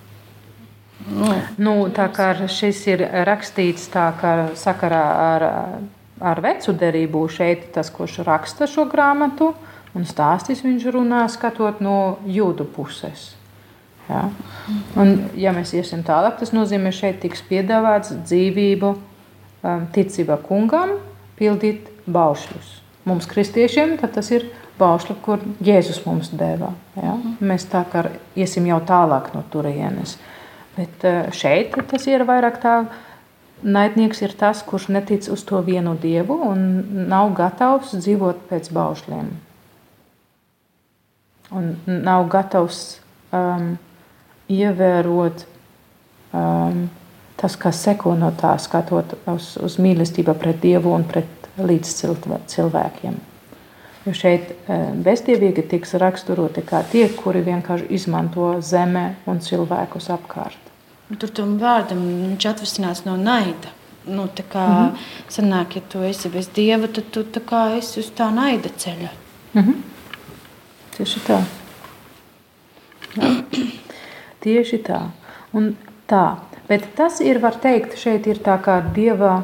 Nu, 1.11 1.32
nu, 1.59 1.75
tā 1.90 2.06
kā 2.14 2.30
šis 2.47 2.85
ir 2.92 3.02
rakstīts 3.26 3.88
tā 3.92 4.06
kā 4.21 4.32
sakarā 4.59 5.02
ar, 5.25 5.44
ar 6.23 6.40
vecu 6.44 6.76
derību, 6.78 7.26
šeit 7.32 7.73
tas, 7.75 7.90
kurš 7.90 8.21
raksta 8.28 8.68
šo 8.71 8.87
grāmatu 8.90 9.50
un 9.99 10.08
stāstīs, 10.08 10.64
viņš 10.64 10.88
runā 10.94 11.22
skatot 11.32 11.80
no 11.84 12.18
jūdu 12.26 12.66
puses. 12.75 13.32
Ja? 14.08 14.26
Un, 14.99 15.14
ja 15.38 15.52
mēs 15.54 15.75
iesim 15.76 16.02
tālāk, 16.06 16.38
tas 16.40 16.52
nozīmē, 16.54 16.92
ka 16.92 17.00
šeit 17.02 17.20
tiks 17.22 17.44
piedāvāts 17.49 18.14
dzīvību, 18.25 18.92
um, 18.96 19.87
ticība 19.94 20.38
kungam, 20.42 20.96
pildīt 21.38 21.90
baušļus. 22.11 22.78
Mums, 23.08 23.26
kristiešiem, 23.30 23.96
tas 24.02 24.30
ir 24.34 24.46
baušļi, 24.78 25.16
kur 25.25 25.42
Jēzus 25.64 26.02
mums 26.06 26.32
deva. 26.34 26.72
Ja? 26.99 27.16
Mēs 27.42 27.66
tā 27.70 27.84
kā 27.90 28.06
iesim 28.38 28.66
jau 28.70 28.80
tālāk 28.87 29.32
no 29.37 29.44
turienes. 29.52 30.16
Bet 30.76 31.06
uh, 31.06 31.25
šeit 31.37 31.76
tas 31.90 32.06
ir 32.11 32.26
vairāk 32.28 32.61
tā. 32.62 32.76
Naidnieks 33.62 34.18
ir 34.25 34.32
tas, 34.34 34.58
kurš 34.66 34.88
netic 34.90 35.28
uz 35.30 35.44
to 35.46 35.61
vienu 35.62 35.92
dievu 35.94 36.34
un 36.49 36.64
nav 37.06 37.28
gatavs 37.38 37.92
dzīvot 37.94 38.49
pēc 38.49 38.72
baušļiem. 38.75 39.28
Un 41.52 41.75
nav 41.87 42.28
gatavs 42.32 42.82
um, 43.32 43.75
ievērot 44.52 45.44
um, 46.32 46.87
tas, 47.37 47.56
kas 47.61 47.82
seko 47.85 48.14
no 48.18 48.30
tā, 48.38 48.54
skatot 48.62 49.16
uz, 49.32 49.56
uz 49.61 49.76
mīlestību 49.82 50.35
pret 50.38 50.62
Dievu 50.62 50.94
un 50.94 51.04
pret 51.09 51.50
līdzcilvēkiem. 51.61 53.21
Jo 54.02 54.14
šeit 54.16 54.50
um, 54.66 55.02
bezdievīgi 55.04 55.66
tiks 55.75 55.94
raksturoti 56.00 56.64
kā 56.66 56.82
tie, 56.90 57.04
kuri 57.18 57.44
vienkārši 57.47 57.90
izmanto 57.94 58.54
zeme 58.64 59.12
un 59.30 59.42
cilvēkus 59.44 60.11
apkārt. 60.14 60.59
Tur 61.12 61.30
tam 61.37 61.56
vārdam 61.61 62.00
viņš 62.00 62.49
atvesināts 62.49 63.04
no 63.04 63.18
naida. 63.21 63.76
Nu, 64.06 64.26
tā 64.26 64.42
kā 64.42 64.66
mm 64.66 64.88
-hmm. 64.88 64.99
sanāk, 65.28 65.76
ja 65.76 65.82
tu 65.88 66.02
esi 66.02 66.28
bez 66.28 66.49
dieva, 66.54 66.88
tad 66.88 67.05
tu 67.11 67.22
tā 67.22 67.40
kā 67.40 67.79
esi 67.79 68.00
uz 68.00 68.11
tā 68.16 68.35
naida 68.35 68.68
ceļa. 68.68 69.11
Mm 69.55 69.62
-hmm. 69.62 69.91
Tieši 70.92 71.22
tā. 71.24 71.38
Jā. 73.16 73.31
Tieši 74.42 74.78
tā. 74.85 75.00
Un 75.57 75.72
tā. 76.11 76.26
Bet 76.68 76.87
tas 76.96 77.20
ir, 77.24 77.40
var 77.42 77.57
teikt, 77.62 77.96
šeit 78.00 78.26
ir 78.31 78.40
tā 78.44 78.59
kā 78.62 78.78
dieva 78.94 79.35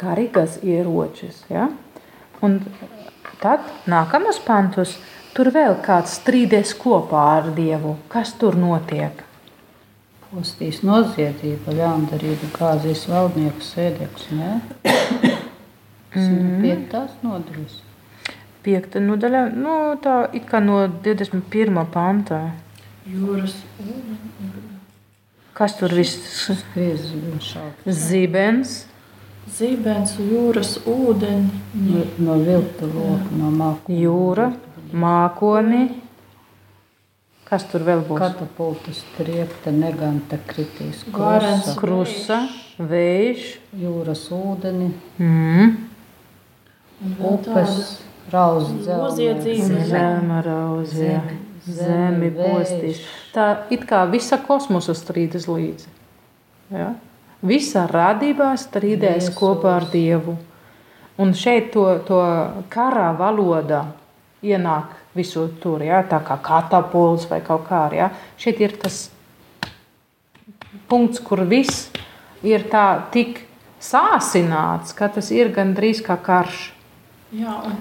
karīgas 0.00 0.60
ieročis. 0.62 1.42
Ja? 1.50 1.68
Un 2.44 2.60
tad 3.42 3.66
nākamos 3.90 4.40
pantus 4.44 4.96
tur 5.36 5.50
vēl 5.54 5.78
kāds 5.84 6.18
strīdēs 6.20 6.74
kopā 6.80 7.24
ar 7.38 7.50
dievu. 7.56 7.96
Kas 8.12 8.34
tur 8.40 8.58
notiek? 8.58 9.24
Postīs 10.26 10.82
noziedzība, 10.84 11.74
ļaundarība, 11.78 12.50
gāzīs 12.56 13.06
valdnieku 13.10 13.64
sēdeklis. 13.64 14.30
Tas 16.16 16.22
ir 16.32 16.46
piektās 16.62 17.18
nodaļas. 17.22 17.85
Piekta 18.66 18.98
nodaļa, 18.98 19.46
nu, 19.54 19.74
tā 20.02 20.24
it 20.34 20.48
kā 20.50 20.58
no 20.58 20.80
21. 20.90 21.84
pantā. 21.94 22.40
Jūras 23.06 23.54
Kas 25.56 25.72
tur 25.78 25.92
viss? 25.96 26.50
Šāds. 26.76 27.86
Zibens, 27.96 28.72
zibens, 29.48 30.10
jūras 30.20 30.74
ūdeni. 30.84 31.62
No, 31.80 32.02
no 32.26 32.34
vilta 32.42 32.84
loka, 32.90 33.30
no 33.38 33.52
māku. 33.54 33.94
jūra, 33.96 34.50
mākoni. 34.92 35.86
Kas 37.48 37.64
tur 37.70 37.86
vēl 37.86 38.02
būs? 38.04 38.20
Katapultas 38.20 39.00
triekta, 39.16 39.72
neganta 39.72 40.36
kritīs. 40.50 41.06
Krusa, 41.14 41.76
Krusa, 41.80 42.40
vējš, 42.76 43.46
jūras 43.80 44.26
ūdeni, 44.36 44.90
mm. 45.16 45.72
upes, 47.30 47.54
rauz 47.56 47.94
Noziedzība. 48.32 49.84
zeme 49.86 50.40
rauzē, 50.42 51.20
zemi 51.62 52.30
postīs. 52.34 53.02
Tā 53.34 53.66
it 53.70 53.86
kā 53.86 54.02
visa 54.10 54.38
kosmosa 54.42 54.94
strīdas 54.98 55.46
līdzi. 55.50 55.86
Ja? 56.74 56.94
Visa 57.46 57.86
radībā 57.86 58.50
strīdēs 58.58 59.28
Jēzus. 59.28 59.36
kopā 59.38 59.76
ar 59.78 59.88
Dievu. 59.92 60.36
Un 61.22 61.32
šeit 61.32 61.70
to, 61.72 61.86
to 62.04 62.20
kara 62.68 63.12
valoda 63.16 63.86
ienāk 64.42 64.96
visur 65.16 65.48
tur, 65.62 65.84
ja? 65.86 66.02
tā 66.02 66.20
kā 66.24 66.36
katapults 66.42 67.28
vai 67.30 67.40
kaut 67.44 67.68
kā. 67.68 67.86
Ja? 67.94 68.10
Šeit 68.40 68.60
ir 68.60 68.76
tas 68.80 69.06
punkts, 70.90 71.22
kur 71.22 71.44
viss 71.46 71.90
ir 72.42 72.66
tā 72.70 73.06
tik 73.14 73.44
sāsināts, 73.82 74.94
ka 74.96 75.08
tas 75.14 75.30
ir 75.30 75.52
gandrīz 75.54 76.02
kā 76.04 76.18
karš. 76.18 76.72
Jā, 77.36 77.54
un 77.66 77.78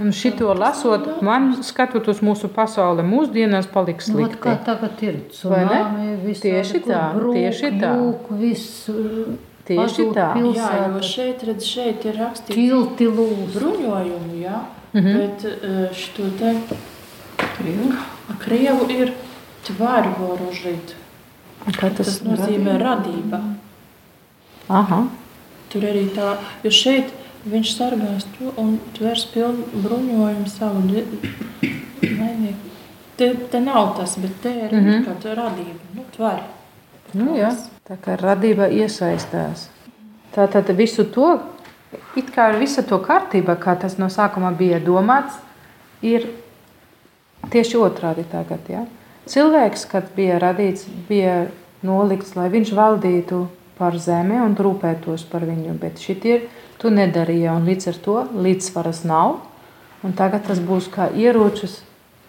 Un 0.00 0.12
šito 0.12 0.52
lasot, 0.54 1.22
man 1.22 1.62
skatot 1.62 2.08
uz 2.08 2.20
mūsu 2.24 2.48
pasauli, 2.48 3.02
mūsdienās 3.06 3.66
paliks 3.72 4.08
Nu, 4.08 4.24
ot 4.24 4.36
kā 4.40 4.52
slikti. 4.56 4.64
tagad 4.66 5.02
ir 5.02 5.16
tsunami, 5.30 6.16
visādi, 6.24 6.52
Tieši 6.52 6.80
tā, 6.86 7.00
brūk, 7.16 7.34
tieši 7.38 7.70
tā. 7.80 7.92
jūk, 7.98 8.30
Viss, 8.40 8.88
uh, 8.88 9.34
Tieši 9.64 10.06
tā. 10.14 10.28
jā, 10.56 10.70
jo 10.94 11.00
šeit, 11.06 11.42
redz, 11.46 11.64
šeit 11.64 12.04
ir 12.04 12.16
rakstīts 12.18 12.54
tilti 12.56 13.06
lūs. 13.06 13.52
bruņojumu, 13.54 14.40
jā, 14.42 14.60
Mhm. 14.94 15.12
bet 15.18 15.44
eh, 15.44 15.88
šo 15.94 16.26
te 16.38 16.54
a, 18.28 18.34
Krievu 18.38 18.86
ir 18.90 19.12
tvari 19.64 20.10
vorožīt. 20.18 20.94
Kā 21.78 21.88
tas 21.94 22.18
Tas 22.18 22.22
nozīmē 22.26 22.74
radība. 22.82 23.38
Aha. 24.68 25.06
Tur 25.72 25.82
arī 25.88 26.08
tā, 26.14 26.36
jo 26.64 26.70
šeit 26.70 27.12
viņš 27.44 27.74
sargās 27.76 28.26
to 28.36 28.52
un 28.60 28.76
tvers 28.96 29.24
pilnu 29.32 29.82
bruņojumu 29.84 30.48
savu 30.50 30.82
naidnieku. 30.88 32.70
Te, 33.16 33.28
te 33.52 33.60
nav 33.60 33.94
tas, 33.98 34.16
bet 34.18 34.38
te 34.42 34.50
ir 34.50 34.72
mm. 34.72 34.84
-hmm. 34.86 35.04
kāda 35.06 35.34
radība, 35.34 35.80
nu 35.94 36.04
tvari. 36.16 36.42
Nu, 37.12 37.36
jā, 37.36 37.50
tā 37.88 37.96
kā 38.00 38.16
radība 38.16 38.68
iesaistās. 38.72 39.68
Tā 40.34 40.46
tad 40.48 40.70
visu 40.76 41.04
to, 41.04 41.40
it 42.16 42.30
kā 42.32 42.58
visa 42.58 42.82
to 42.82 42.98
kārtība, 42.98 43.56
kā 43.56 43.76
tas 43.80 43.98
no 43.98 44.08
sākuma 44.08 44.56
bija 44.56 44.80
domāts, 44.80 45.34
ir 46.02 46.26
tieši 47.50 47.76
otrādi 47.76 48.24
tagad. 48.32 48.60
Ja? 48.68 48.86
Cilvēks, 49.28 49.84
kad 49.90 50.08
bija 50.16 50.38
radīts, 50.38 50.86
bija 51.08 51.46
nolikts, 51.82 52.36
lai 52.36 52.48
viņš 52.48 52.72
valdītu 52.72 53.46
par 53.78 53.98
zemi 53.98 54.40
un 54.40 54.56
rūpētos 54.56 55.26
par 55.30 55.44
viņu, 55.44 55.76
bet 55.80 56.00
šitie 56.00 56.40
to 56.82 56.90
nedarīja, 56.90 57.54
un 57.56 57.66
līdz 57.68 57.88
ar 57.92 57.98
to 58.04 58.18
līdzsvaras 58.44 59.04
nav, 59.08 59.38
un 60.02 60.14
tagad 60.18 60.46
tas 60.48 60.60
būs 60.60 60.90
kā 60.92 61.08
ieročus 61.14 61.80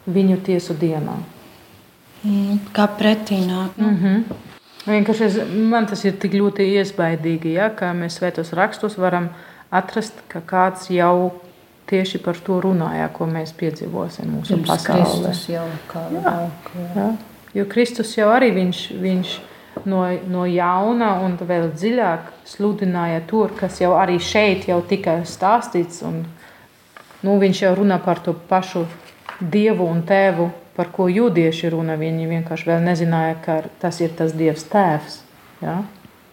viņu 0.05 0.39
tiesu 0.45 0.75
dienā. 0.77 1.17
Mm, 2.23 2.59
Kā 2.75 2.87
pretī 2.87 3.41
nāk. 3.43 3.77
Nu, 3.77 3.87
Mm 3.87 3.97
-hmm. 3.97 4.23
Vienkārši 4.87 5.23
es, 5.23 5.37
man 5.71 5.85
tas 5.87 6.05
ir 6.05 6.17
tik 6.19 6.33
ļoti 6.33 6.65
iespaidīgi, 6.79 7.53
ja, 7.53 7.69
ka 7.69 7.93
mēs 7.93 8.19
svētos 8.19 8.51
rakstos 8.53 8.97
varam 8.97 9.29
atrast, 9.71 10.13
ka 10.27 10.41
kāds 10.41 10.89
jau 10.91 11.31
tieši 11.85 12.19
par 12.23 12.35
to 12.35 12.61
runāja, 12.61 13.07
ko 13.13 13.25
mēs 13.25 13.53
piedzīvosim 13.53 14.25
mūsu 14.35 14.47
Pirms 14.47 14.67
pasaulē. 14.67 15.03
Kristus 15.03 15.49
jau 15.49 15.65
kā 15.87 16.03
vēl. 16.11 16.49
Ja? 16.95 17.07
Jo 17.53 17.65
Kristus 17.69 18.17
jau 18.17 18.29
arī 18.33 18.51
viņš, 18.55 18.83
viņš 19.01 19.39
no, 19.85 20.03
no 20.29 20.45
jauna 20.49 21.15
un 21.25 21.37
vēl 21.39 21.71
dziļāk 21.73 22.31
sludināja 22.47 23.23
to, 23.29 23.45
kas 23.57 23.81
jau 23.81 23.93
arī 23.97 24.19
šeit 24.21 24.67
jau 24.69 24.79
tika 24.87 25.19
stāstīts. 25.27 26.03
Un, 26.07 26.23
nu, 27.23 27.37
viņš 27.41 27.63
jau 27.65 27.73
runā 27.79 27.99
par 28.03 28.21
to 28.23 28.35
pašu 28.49 28.85
Dievu 29.39 29.87
un 29.89 30.03
Tēvu, 30.07 30.51
par 30.77 30.91
ko 30.93 31.09
jūdieši 31.11 31.73
runā. 31.73 31.97
Viņi 31.99 32.29
vienkārši 32.29 32.69
vēl 32.69 32.85
nezināja, 32.85 33.35
ka 33.43 33.59
tas 33.81 33.99
ir 34.03 34.13
tas 34.17 34.35
Dievs 34.37 34.65
Tēvs. 34.71 35.19
Ja? 35.63 35.81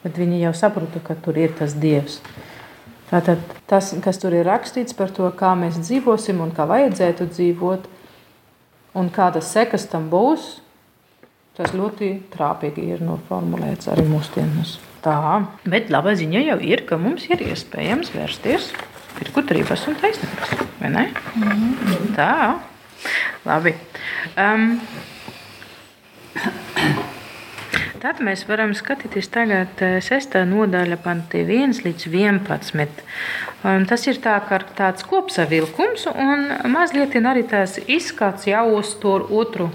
Bet 0.04 0.16
viņi 0.20 0.44
jau 0.44 0.54
saprata, 0.56 1.02
ka 1.04 1.16
tur 1.18 1.40
ir 1.40 1.52
tas 1.56 1.74
Dievs. 1.76 2.20
Tātad 3.10 3.42
tas, 3.66 3.90
kas 4.04 4.20
tur 4.22 4.36
ir 4.38 4.46
rakstīts 4.46 4.94
par 4.94 5.10
to, 5.10 5.26
kā 5.34 5.56
mēs 5.58 5.80
dzīvosim 5.82 6.38
un 6.44 6.52
kā 6.54 6.62
vajadzētu 6.70 7.26
dzīvot, 7.32 7.88
un 9.00 9.10
kādas 9.10 9.50
sekas 9.50 9.88
tam 9.90 10.06
būs, 10.12 10.60
tas 11.58 11.74
ļoti 11.76 12.12
trāpīgi 12.32 12.86
ir 12.94 13.04
noformulēts 13.04 13.90
arī 13.92 14.06
mūsdienās. 14.10 14.78
Tā, 15.04 15.16
bet 15.64 15.88
laba 15.92 16.12
ziņa 16.16 16.42
jau 16.44 16.58
ir, 16.60 16.84
ka 16.88 16.98
mums 17.00 17.24
ir 17.30 17.40
iespējams 17.46 18.12
vērsties 18.12 18.72
pie 19.16 19.28
gudrības 19.34 19.86
un 19.88 19.96
taisnības. 20.00 20.56
vai 20.80 20.90
ne? 20.92 21.06
Tā, 22.16 22.34
labi. 23.48 23.74
Um, 24.36 24.76
Tad 28.00 28.22
mēs 28.24 28.46
varam 28.48 28.70
skatīties 28.72 29.26
tagad 29.28 29.82
6. 30.00 30.38
nodaļa, 30.48 30.96
panti 31.04 31.42
1 31.44 31.82
līdz 31.84 32.06
11. 32.08 33.02
Un 33.68 33.84
tas 33.90 34.06
ir 34.08 34.22
tā, 34.24 34.38
tāds 34.78 35.04
kopsavilkums, 35.04 36.06
un 36.08 36.46
mazliet 36.72 37.18
arī 37.20 37.44
tās 37.50 37.76
izskats 37.84 38.48
jau 38.48 38.64
uz 38.78 38.94
to 39.02 39.18
otru 39.28 39.68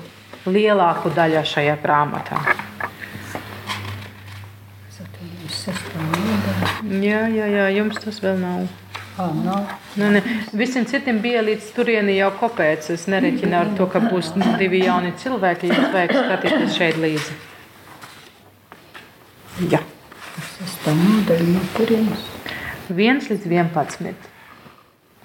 lielāku 0.45 1.11
daļu 1.15 1.43
šajā 1.49 1.75
grāmatā. 1.83 2.41
Jā, 6.85 7.21
jā, 7.33 7.45
jā, 7.49 7.69
jums 7.73 7.97
tas 8.01 8.19
vēl 8.21 8.37
nav. 8.41 8.67
Oh, 9.17 9.31
no. 9.31 9.55
Nu, 9.95 10.09
ne. 10.11 10.21
Visiem 10.53 10.85
citiem 10.85 11.21
bija 11.23 11.41
līdz 11.45 11.69
turieni 11.75 12.17
jau 12.17 12.29
kopēc. 12.35 12.89
Es 12.93 13.05
nereķinu 13.07 13.55
ar 13.57 13.71
to, 13.77 13.87
ka 13.87 14.01
būs 14.03 14.33
divi 14.59 14.83
jauni 14.83 15.13
cilvēki. 15.21 15.71
Jums 15.71 15.93
vajag 15.93 16.13
skatīties 16.17 16.75
šeit 16.75 16.99
līdzi. 16.99 17.37
Jā. 19.71 19.79
Sestā 20.35 20.91
nodaļa 20.99 21.47
no 21.53 21.63
kurienes? 21.77 22.27
1 22.91 23.23
līdz 23.31 23.47
11. 23.47 24.29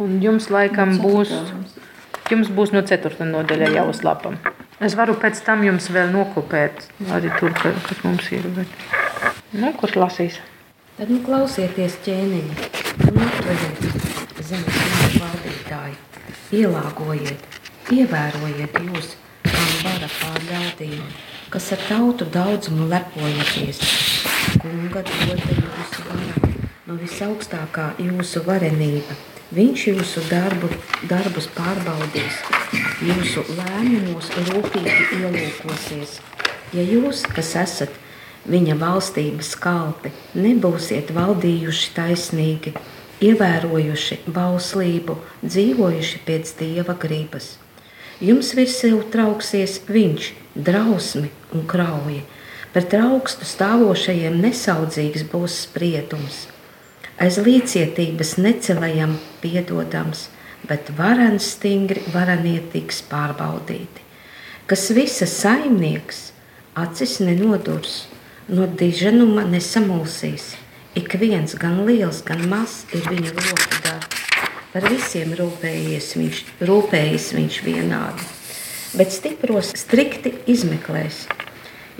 Un 0.00 0.16
jums 0.22 0.46
laikam 0.54 0.94
būs, 1.02 1.34
jums 2.30 2.52
būs 2.54 2.72
no 2.72 2.84
4. 2.86 3.26
nodaļa 3.26 3.74
jau 3.74 3.88
uz 3.90 4.04
lapam. 4.06 4.38
Es 4.80 4.94
varu 4.96 5.12
pēc 5.20 5.42
tam 5.44 5.60
jums 5.66 5.90
vēl 5.92 6.08
nokopēt 6.14 6.86
arī 7.12 7.28
tur, 7.36 7.52
kas 7.60 7.98
mums 8.04 8.30
ir. 8.32 8.46
Bet... 8.56 8.70
Nu, 9.52 9.74
kurš 9.76 9.98
lasīs? 10.00 10.38
Tad 10.96 11.10
nu 11.12 11.18
klausieties 11.24 11.98
ķēniņi 12.04 12.70
atveriet 13.40 14.44
zemes 14.44 14.78
valdītāju. 15.20 15.98
Ielāgojiet, 16.56 17.58
ievērojiet 17.94 18.78
jūs, 18.86 19.14
kam 19.46 19.70
vara 19.84 20.08
pār 20.16 20.38
ļaudīm, 20.48 21.04
kas 21.52 21.68
ar 21.76 21.84
tautu 21.86 22.28
daudzumu 22.32 22.88
lepojaties. 22.90 23.84
Kunga 24.60 25.04
dota 25.06 25.58
jūsu 25.60 26.06
vara, 26.08 26.54
no 26.88 26.96
visaugstākā 27.00 27.90
jūsu 28.02 28.44
varenība. 28.48 29.18
Viņš 29.50 29.84
jūsu 29.88 30.20
darbu, 30.30 30.68
darbus 31.10 31.48
pārbaudīs, 31.56 32.36
jūsu 33.02 33.42
lēmumos 33.56 34.28
rūpīgi 34.46 34.92
ielūkosies. 35.16 36.20
Ja 36.70 36.84
jūs, 36.86 37.24
kas 37.34 37.56
esat 37.58 37.96
viņa 38.46 38.76
valstības 38.78 39.50
kalpi, 39.58 40.12
nebūsiet 40.38 41.10
valdījuši 41.16 41.90
taisnīgi, 41.96 42.76
ievērojuši 43.26 44.20
bauslību, 44.30 45.18
dzīvojuši 45.42 46.22
pēc 46.28 46.54
dieva 46.62 46.94
gribas. 46.94 47.56
Jums 48.22 48.52
virsū 48.54 49.02
trauksies 49.10 49.80
viņš, 49.90 50.30
drausmi 50.54 51.34
un 51.50 51.66
krauji. 51.66 52.22
Par 52.70 52.86
traukstu 52.86 53.50
stāvošajiem 53.50 54.38
nesaudzīgs 54.46 55.26
būs 55.34 55.64
spriedums. 55.66 56.44
Aiz 57.20 57.36
līdzietības 57.36 58.38
necelajam 58.40 59.18
piedodams, 59.42 60.30
bet 60.64 60.88
varens 60.96 61.50
stingri 61.52 62.00
varenie 62.14 62.62
tiks 62.72 63.02
pārbaudīti. 63.10 64.06
Kas 64.64 64.86
visa 64.96 65.28
saimnieks, 65.28 66.30
acis 66.80 67.18
nenodurs, 67.20 68.06
no 68.48 68.64
diženuma 68.64 69.44
nesamulsīs. 69.52 70.54
Ik 70.96 71.18
viens, 71.20 71.52
gan 71.60 71.84
liels, 71.84 72.22
gan 72.24 72.46
mazs, 72.48 72.86
ir 72.96 73.04
viņa 73.12 73.36
roku 73.36 73.84
darbs. 73.84 74.26
Par 74.72 74.88
visiem 74.88 75.36
rūpējies 75.36 76.12
viņš, 76.16 76.44
rūpējas 76.64 77.32
viņš 77.36 77.62
vienādi, 77.68 78.28
bet 78.96 79.12
stipros 79.12 79.74
strikti 79.76 80.38
izmeklēs. 80.48 81.26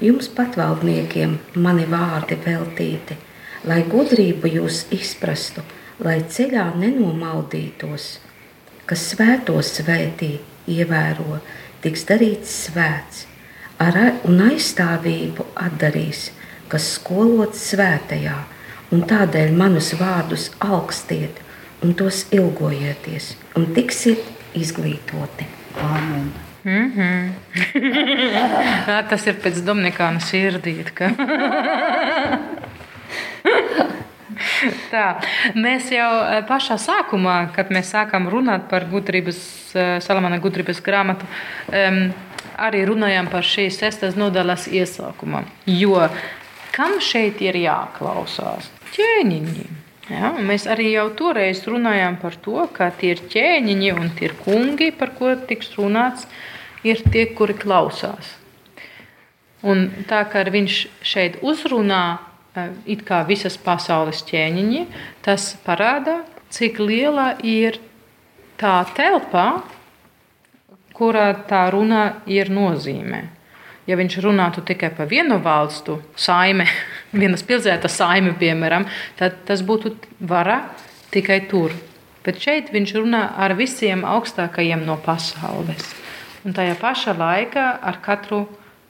Jums 0.00 0.33
patvaldniekiem 0.33 1.37
mani 1.61 1.85
vārdi 1.90 2.40
veltīti, 2.40 3.20
lai 3.68 3.82
gudrību 3.88 4.50
jūs 4.54 4.84
izprastu, 4.94 5.62
lai 6.00 6.20
ceļā 6.24 6.70
nenomaldītos, 6.80 8.06
kas 8.88 9.08
svētos 9.12 9.74
svētī, 9.78 10.38
ievēro, 10.70 11.40
tiks 11.84 12.06
darīts 12.08 12.54
svēts, 12.66 13.26
ar 13.80 13.98
un 14.28 14.40
aizstāvību 14.48 15.46
atdarīs, 15.66 16.30
kas 16.72 16.94
skolots 16.96 17.62
svētajā, 17.72 18.36
un 18.94 19.04
tādēļ 19.06 19.54
manus 19.56 19.92
vārdus 19.98 20.50
augstiet 20.64 21.40
un 21.84 21.94
tos 21.96 22.26
ilgojieties, 22.34 23.34
un 23.56 23.70
tiksiet 23.74 24.54
izglītoti. 24.54 25.46
Amen. 25.80 26.32
Mm 26.64 26.92
-hmm. 26.92 27.30
Tas 29.10 29.26
ir 29.26 29.34
pēc 29.34 29.64
Dominikāna 29.64 30.20
sirdīt. 30.20 30.92
Tā, 34.92 35.06
mēs 35.58 35.90
jau 35.94 36.08
eh, 36.24 36.40
pašā 36.48 36.76
sākumā, 36.80 37.36
kad 37.54 37.72
mēs 37.74 37.92
sākām 37.94 38.28
runāt 38.32 38.68
par 38.70 38.86
gudrības, 38.90 39.40
eh, 39.74 39.92
Salamana 40.04 40.40
gudrības 40.42 40.82
grāmatu, 40.84 41.28
um, 41.70 42.02
arī 42.60 42.84
runājām 42.88 43.30
par 43.32 43.46
šīs 43.46 43.80
sestas 43.80 44.18
nodaļas 44.20 44.68
iesākumu. 44.68 45.44
Jo 45.70 46.08
kam 46.74 46.98
šeit 47.04 47.40
ir 47.44 47.58
jāklausās? 47.60 48.68
Ķēniņiem. 48.94 49.78
Ja, 50.10 50.32
mēs 50.42 50.64
arī 50.66 50.88
jau 50.90 51.06
toreiz 51.14 51.62
runājām 51.70 52.16
par 52.18 52.34
to, 52.42 52.64
ka 52.74 52.90
tie 52.98 53.14
ir 53.14 53.22
ķēniņi 53.30 53.92
un 53.94 54.10
tie 54.16 54.26
ir 54.30 54.34
kungi, 54.42 54.90
par 54.90 55.12
ko 55.14 55.36
tiks 55.38 55.70
runāts, 55.78 56.26
ir 56.82 57.02
tie, 57.12 57.28
kuri 57.36 57.54
klausās. 57.54 58.34
Un 59.62 59.90
tā 60.08 60.24
kā 60.32 60.42
viņš 60.48 60.80
šeit 61.04 61.38
uzrunā 61.46 62.29
it 62.86 63.04
kā 63.06 63.22
visas 63.28 63.56
pasaules 63.60 64.22
ķēniņi, 64.26 64.86
tas 65.24 65.52
parāda, 65.64 66.20
cik 66.50 66.80
liela 66.82 67.34
ir 67.46 67.78
tā 68.60 68.80
telpa, 68.96 69.62
kurā 70.96 71.30
tā 71.48 71.64
runa 71.72 72.22
ir 72.28 72.50
nozīmē. 72.52 73.22
Ja 73.88 73.96
viņš 73.98 74.18
runātu 74.22 74.62
tikai 74.66 74.90
par 74.94 75.08
vienu 75.10 75.40
valstu 75.42 75.98
saime, 76.18 76.66
vienas 77.22 77.42
pilsētas 77.46 77.96
saimi, 78.02 78.34
piemēram, 78.38 78.86
tad 79.18 79.40
tas 79.48 79.64
būtu 79.66 79.94
vara 80.20 80.62
tikai 81.14 81.40
tur. 81.50 81.74
Bet 82.20 82.36
šeit 82.42 82.68
viņš 82.74 82.92
runā 82.98 83.22
ar 83.40 83.54
visiem 83.56 84.04
augstākajiem 84.04 84.84
no 84.84 84.98
pasaules. 85.00 85.94
Un 86.44 86.52
tajā 86.56 86.76
pašā 86.80 87.14
laikā 87.16 87.64
ar 87.80 87.96
katru, 88.04 88.44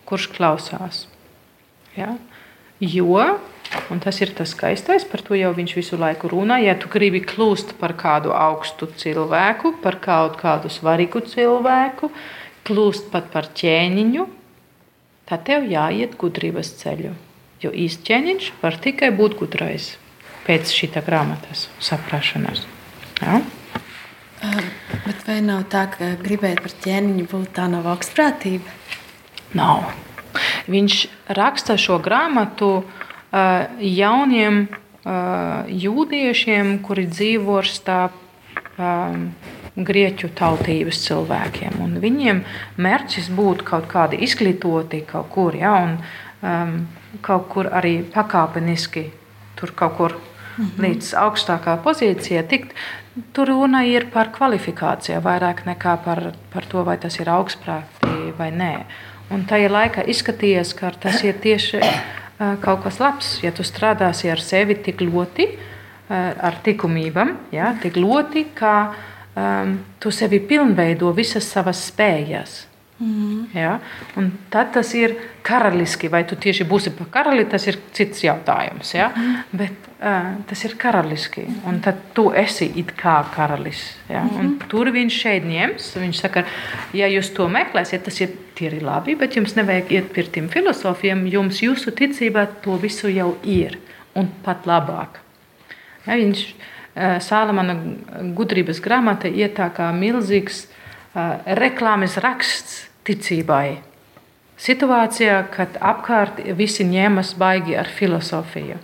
kurš 0.06 0.26
klausās. 0.34 1.04
Ja? 1.94 2.16
Jo, 2.80 3.20
un 3.92 4.00
tas 4.00 4.16
ir 4.24 4.32
tas 4.32 4.54
skaistais, 4.54 5.04
par 5.04 5.20
to 5.20 5.36
jau 5.36 5.50
viņš 5.52 5.74
visu 5.76 5.98
laiku 6.00 6.30
runā, 6.32 6.56
ja 6.64 6.72
tu 6.80 6.88
gribi 6.88 7.20
kļūt 7.20 7.74
par 7.80 7.92
kādu 8.00 8.32
augstu 8.32 8.88
cilvēku, 8.88 9.74
par 9.82 10.00
kaut 10.00 10.38
kādu 10.40 10.72
svarīgu 10.72 11.20
cilvēku, 11.28 12.08
kļūt 12.64 13.10
pat 13.12 13.28
par 13.34 13.50
ķēniņu, 13.52 14.26
tad 15.28 15.44
tev 15.44 15.68
jāiet 15.68 16.16
gudrības 16.20 16.72
ceļu. 16.80 17.12
Jo 17.60 17.70
īsts 17.76 18.06
ķēniņš 18.08 18.52
var 18.62 18.80
tikai 18.80 19.12
būt 19.12 19.36
gudrais 19.36 19.92
pēc 20.46 20.72
šī 20.72 20.88
grāmatas 21.04 21.68
saprašanās. 21.84 22.64
Ja? 23.20 23.42
Uh, 24.40 24.62
bet 25.04 25.26
vai 25.28 25.42
nav 25.44 25.66
tā, 25.68 25.84
ka 25.92 26.14
gribēt 26.24 26.64
par 26.64 26.72
ķēniņu 26.80 27.28
būt 27.28 27.52
tā 27.60 27.68
nav 27.68 27.90
augstprātība? 27.92 28.72
Nav. 29.52 29.90
Viņš 30.70 30.96
raksta 31.36 31.76
šo 31.80 31.98
grāmatu 32.02 32.70
uh, 32.80 33.66
jauniem 33.80 34.66
uh, 34.68 35.66
jūdiešiem, 35.66 36.78
kuri 36.86 37.06
dzīvo 37.10 37.60
starp 37.66 38.16
um, 38.78 39.30
grieķu 39.76 40.30
tautības 40.36 41.02
cilvēkiem. 41.06 41.78
Un 41.82 41.98
viņiem 42.02 42.42
mērķis 42.80 43.30
būtu 43.34 43.66
kaut 43.68 43.86
kādi 43.90 44.20
izglītoti 44.26 45.04
kaut 45.08 45.30
kur. 45.34 45.56
Ja, 45.56 45.76
un, 45.84 45.96
um, 46.42 46.74
kaut 47.24 47.48
kur 47.52 47.70
arī 47.72 48.00
pakāpeniski 48.14 49.08
tur 49.60 49.72
kaut 49.76 49.96
kur 49.96 50.12
mm 50.12 50.64
-hmm. 50.64 50.82
līdz 50.84 51.14
augstākā 51.14 51.76
pozīcijā 51.84 52.42
tikt. 52.48 52.74
Tur 53.32 53.48
runa 53.48 53.82
ir 53.84 54.06
par 54.06 54.28
kvalifikāciju 54.32 55.20
vairāk 55.20 55.64
nekā 55.66 55.96
par, 56.04 56.32
par 56.52 56.64
to, 56.64 56.84
vai 56.84 56.96
tas 56.96 57.20
ir 57.20 57.26
augstprātīgi 57.26 58.36
vai 58.38 58.50
nē. 58.50 58.74
Un 59.30 59.44
tajā 59.46 59.68
laikā 59.70 60.04
izskatījās, 60.10 60.72
ka 60.74 60.90
tas 60.98 61.20
ir 61.22 61.36
tieši 61.42 61.78
uh, 61.78 62.00
kaut 62.62 62.82
kas 62.86 62.98
labs, 63.02 63.36
ja 63.44 63.52
tu 63.54 63.62
strādāsi 63.66 64.30
ar 64.32 64.42
sevi 64.42 64.74
tik 64.82 65.04
ļoti, 65.06 65.46
uh, 65.54 66.16
ar 66.48 66.58
likumībām, 66.66 67.36
ja, 67.54 67.74
tik 67.82 68.00
ļoti, 68.00 68.48
ka 68.58 68.74
um, 68.90 69.76
tu 70.02 70.10
sevi 70.14 70.42
pilnveido 70.42 71.12
visas 71.14 71.46
savas 71.46 71.84
spējas. 71.92 72.64
Mm. 73.00 73.46
Ja? 73.54 73.78
Un 74.16 74.28
tad 74.52 74.74
tas 74.74 74.90
ir 74.94 75.14
karaliski. 75.42 76.10
Vai 76.12 76.20
tu 76.28 76.36
tieši 76.36 76.66
būsi 76.68 76.92
par 76.92 77.08
karali, 77.14 77.46
tas 77.48 77.64
ir 77.70 77.78
cits 77.96 78.20
jautājums. 78.26 78.92
Ja? 78.94 79.08
Mm. 79.16 79.38
Bet 79.56 79.86
uh, 79.96 80.34
tas 80.48 80.64
ir 80.68 80.76
karaliski. 80.80 81.46
Un 81.68 81.80
tad 81.84 82.02
tu 82.16 82.28
esi 82.36 82.68
it 82.80 82.92
kā 82.98 83.16
karalis. 83.34 83.86
Ja? 84.08 84.22
Mm 84.24 84.30
-hmm. 84.36 84.68
Tur 84.68 84.92
viņš 84.92 85.20
šeit 85.22 85.44
ņems. 85.44 85.96
Viņš 85.96 86.20
saka, 86.20 86.44
ja 86.92 87.08
jūs 87.08 87.32
to 87.34 87.48
meklēsiet, 87.48 88.04
tas 88.04 88.20
ir 88.20 88.36
tīri 88.56 88.82
labi, 88.82 89.14
bet 89.16 89.36
jums 89.36 89.56
nevajag 89.56 89.92
iet 89.92 90.12
pie 90.12 90.22
tiem 90.22 90.48
filozofiem. 90.48 91.26
Jums 91.26 91.62
jūsu 91.62 91.90
ticībā 91.90 92.46
to 92.62 92.76
visu 92.76 93.08
jau 93.08 93.36
ir. 93.44 93.78
Un 94.14 94.28
pat 94.44 94.66
labāk. 94.66 95.20
Ja? 96.06 96.14
Viņš 96.14 96.44
uh, 96.96 97.18
Sālamana 97.18 97.80
gudrības 98.34 98.80
grāmata 98.80 99.28
iet 99.28 99.54
tā 99.54 99.70
kā 99.72 99.92
milzīgs 99.92 100.66
uh, 101.14 101.40
reklāmas 101.46 102.16
raksts 102.16 102.89
ticībai. 103.06 103.80
Situācijā, 104.60 105.38
kad 105.54 105.78
apkārt 105.80 106.42
visi 106.58 106.84
ņemas 106.84 107.32
baigi 107.40 107.78
ar 107.80 107.88
filozofiju 107.88 108.76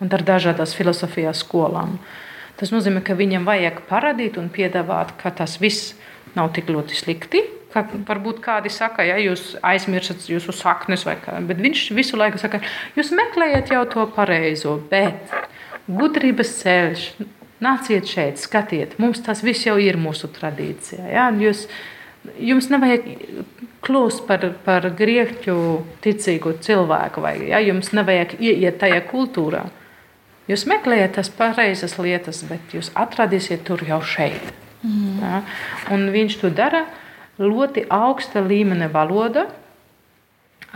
un 0.00 0.12
ar 0.12 0.22
dažādām 0.22 0.68
filozofijas 0.70 1.42
skolām. 1.42 1.96
Tas 2.56 2.72
nozīmē, 2.72 3.02
ka 3.04 3.16
viņam 3.16 3.44
vajag 3.48 3.82
parādīt 3.88 4.38
un 4.40 4.48
piedāvāt, 4.52 5.16
ka 5.20 5.32
tas 5.34 5.58
viss 5.60 5.94
nav 6.36 6.52
tik 6.56 6.70
ļoti 6.72 6.96
slikti. 6.96 7.42
Kā, 7.72 7.82
varbūt 8.08 8.38
kādi 8.44 8.70
saka, 8.72 9.04
ja 9.04 9.18
jūs 9.20 9.56
aizmirstat 9.66 10.28
jūsu 10.30 10.54
saknes, 10.56 11.02
vai 11.04 11.18
kā, 11.20 11.34
bet 11.44 11.58
viņš 11.60 11.90
visu 11.96 12.16
laiku 12.16 12.40
saka, 12.40 12.62
jūs 12.96 13.10
meklējat 13.12 13.74
jau 13.74 13.82
to 13.90 14.06
pareizo, 14.14 14.78
bet 14.88 15.34
gudrības 15.84 16.54
ceļš, 16.62 17.04
nāciet 17.60 18.08
šeit, 18.08 18.40
skatiet, 18.40 18.96
mums 19.02 19.20
tas 19.26 19.42
viss 19.44 19.66
jau 19.66 19.76
ir 19.82 19.98
mūsu 20.00 20.30
tradīcijā. 20.32 21.04
Ja? 21.12 21.26
Jūs, 21.36 21.66
jums 22.38 22.68
nevajag 22.72 23.06
kļūst 23.86 24.26
par, 24.26 24.44
par 24.66 24.88
grieķu 24.98 25.56
ticīgu 26.04 26.56
cilvēku, 26.64 27.22
vai 27.22 27.36
ja? 27.50 27.60
jums 27.62 27.92
nevajag 27.96 28.36
ieiet 28.40 28.78
tajā 28.82 29.02
kultūrā. 29.10 29.66
Jūs 30.46 30.66
meklējat 30.70 31.16
tās 31.18 31.30
pareizas 31.34 31.96
lietas, 31.98 32.44
bet 32.46 32.74
jūs 32.74 32.92
atradīsiet 32.94 33.64
tur 33.66 33.82
jau 33.86 33.98
šeit. 34.06 34.52
Mm. 34.86 35.18
Ja? 35.22 35.42
Un 35.94 36.08
viņš 36.14 36.38
to 36.42 36.50
dara 36.54 36.84
ļoti 37.42 37.86
augsta 37.92 38.42
līmeņa 38.44 38.90
valoda, 38.94 39.46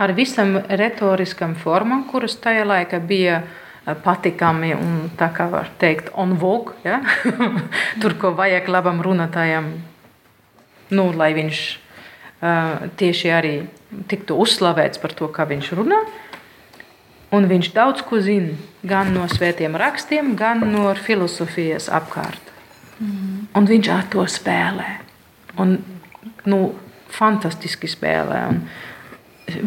ar 0.01 0.13
visam 0.17 0.57
retoriskam 0.67 1.55
formām, 1.59 2.05
kuras 2.09 2.35
tajā 2.41 2.65
laikā 2.67 2.99
bija 3.05 3.41
patīkami 3.81 4.73
un 4.75 4.97
tā 5.17 5.31
kā 5.33 5.47
var 5.49 5.71
teikt, 5.81 6.11
on 6.13 6.35
vogue. 6.39 6.75
Ja? 6.85 6.99
tur, 8.01 8.17
ko 8.19 8.35
vajag 8.37 8.69
labam 8.71 9.01
runātājam, 9.03 9.71
nu, 10.91 11.09
lai 11.15 11.31
viņš 11.37 11.61
tieši 12.97 13.31
arī 13.33 13.55
tiktu 14.09 14.37
uzslavēts 14.41 15.01
par 15.01 15.13
to, 15.17 15.29
kā 15.33 15.45
viņš 15.49 15.71
runā. 15.77 15.99
Un 17.31 17.47
viņš 17.47 17.71
daudz 17.75 18.03
ko 18.03 18.19
zina 18.19 18.57
gan 18.83 19.13
no 19.15 19.27
svētiem 19.31 19.77
rakstiem, 19.79 20.33
gan 20.35 20.65
no 20.73 20.89
filozofijas 20.99 21.87
apkārt. 21.93 22.49
Mm. 22.99 23.45
Un 23.55 23.67
viņš 23.69 23.91
ar 23.93 24.07
to 24.11 24.25
spēlē. 24.27 24.89
Un, 25.61 25.77
nu, 26.49 26.59
fantastiski 27.11 27.87
spēlē. 27.91 28.41
Un 28.51 28.59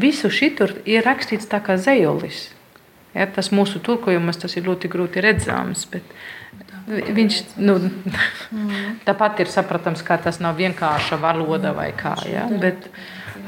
visu 0.01 0.31
šitur 0.33 0.77
ir 0.89 1.05
rakstīts 1.07 1.49
tā 1.51 1.61
kā 1.65 1.79
zejolis. 1.81 2.51
Ja, 3.15 3.27
tas 3.31 3.53
mūsu 3.55 3.79
tulkojums 3.85 4.41
tas 4.43 4.57
ir 4.59 4.67
ļoti 4.67 4.91
grūti 4.91 5.23
redzams. 5.23 5.87
Bet, 5.91 6.17
Viņš 6.85 7.37
nu, 7.65 7.79
tāpat 9.09 9.39
ir 9.41 9.49
saprotams, 9.49 10.03
ka 10.05 10.19
tas 10.21 10.37
nav 10.45 10.59
vienkārša 10.59 11.17
valoda 11.23 11.73
vai 11.73 11.89
kā. 11.97 12.13
Ja? 12.29 12.45
Bet, 12.61 12.91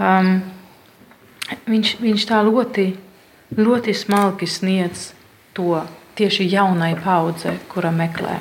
um, 0.00 0.38
viņš, 1.68 1.90
viņš 2.00 2.24
tā 2.31 2.40
ļoti, 2.46 2.87
ļoti 3.61 3.92
smalki 3.92 4.48
sniedz 4.48 5.11
to 5.57 5.83
tieši 6.16 6.48
jaunai 6.48 6.94
paudzei, 6.96 7.59
kura 7.68 7.92
meklē. 7.92 8.38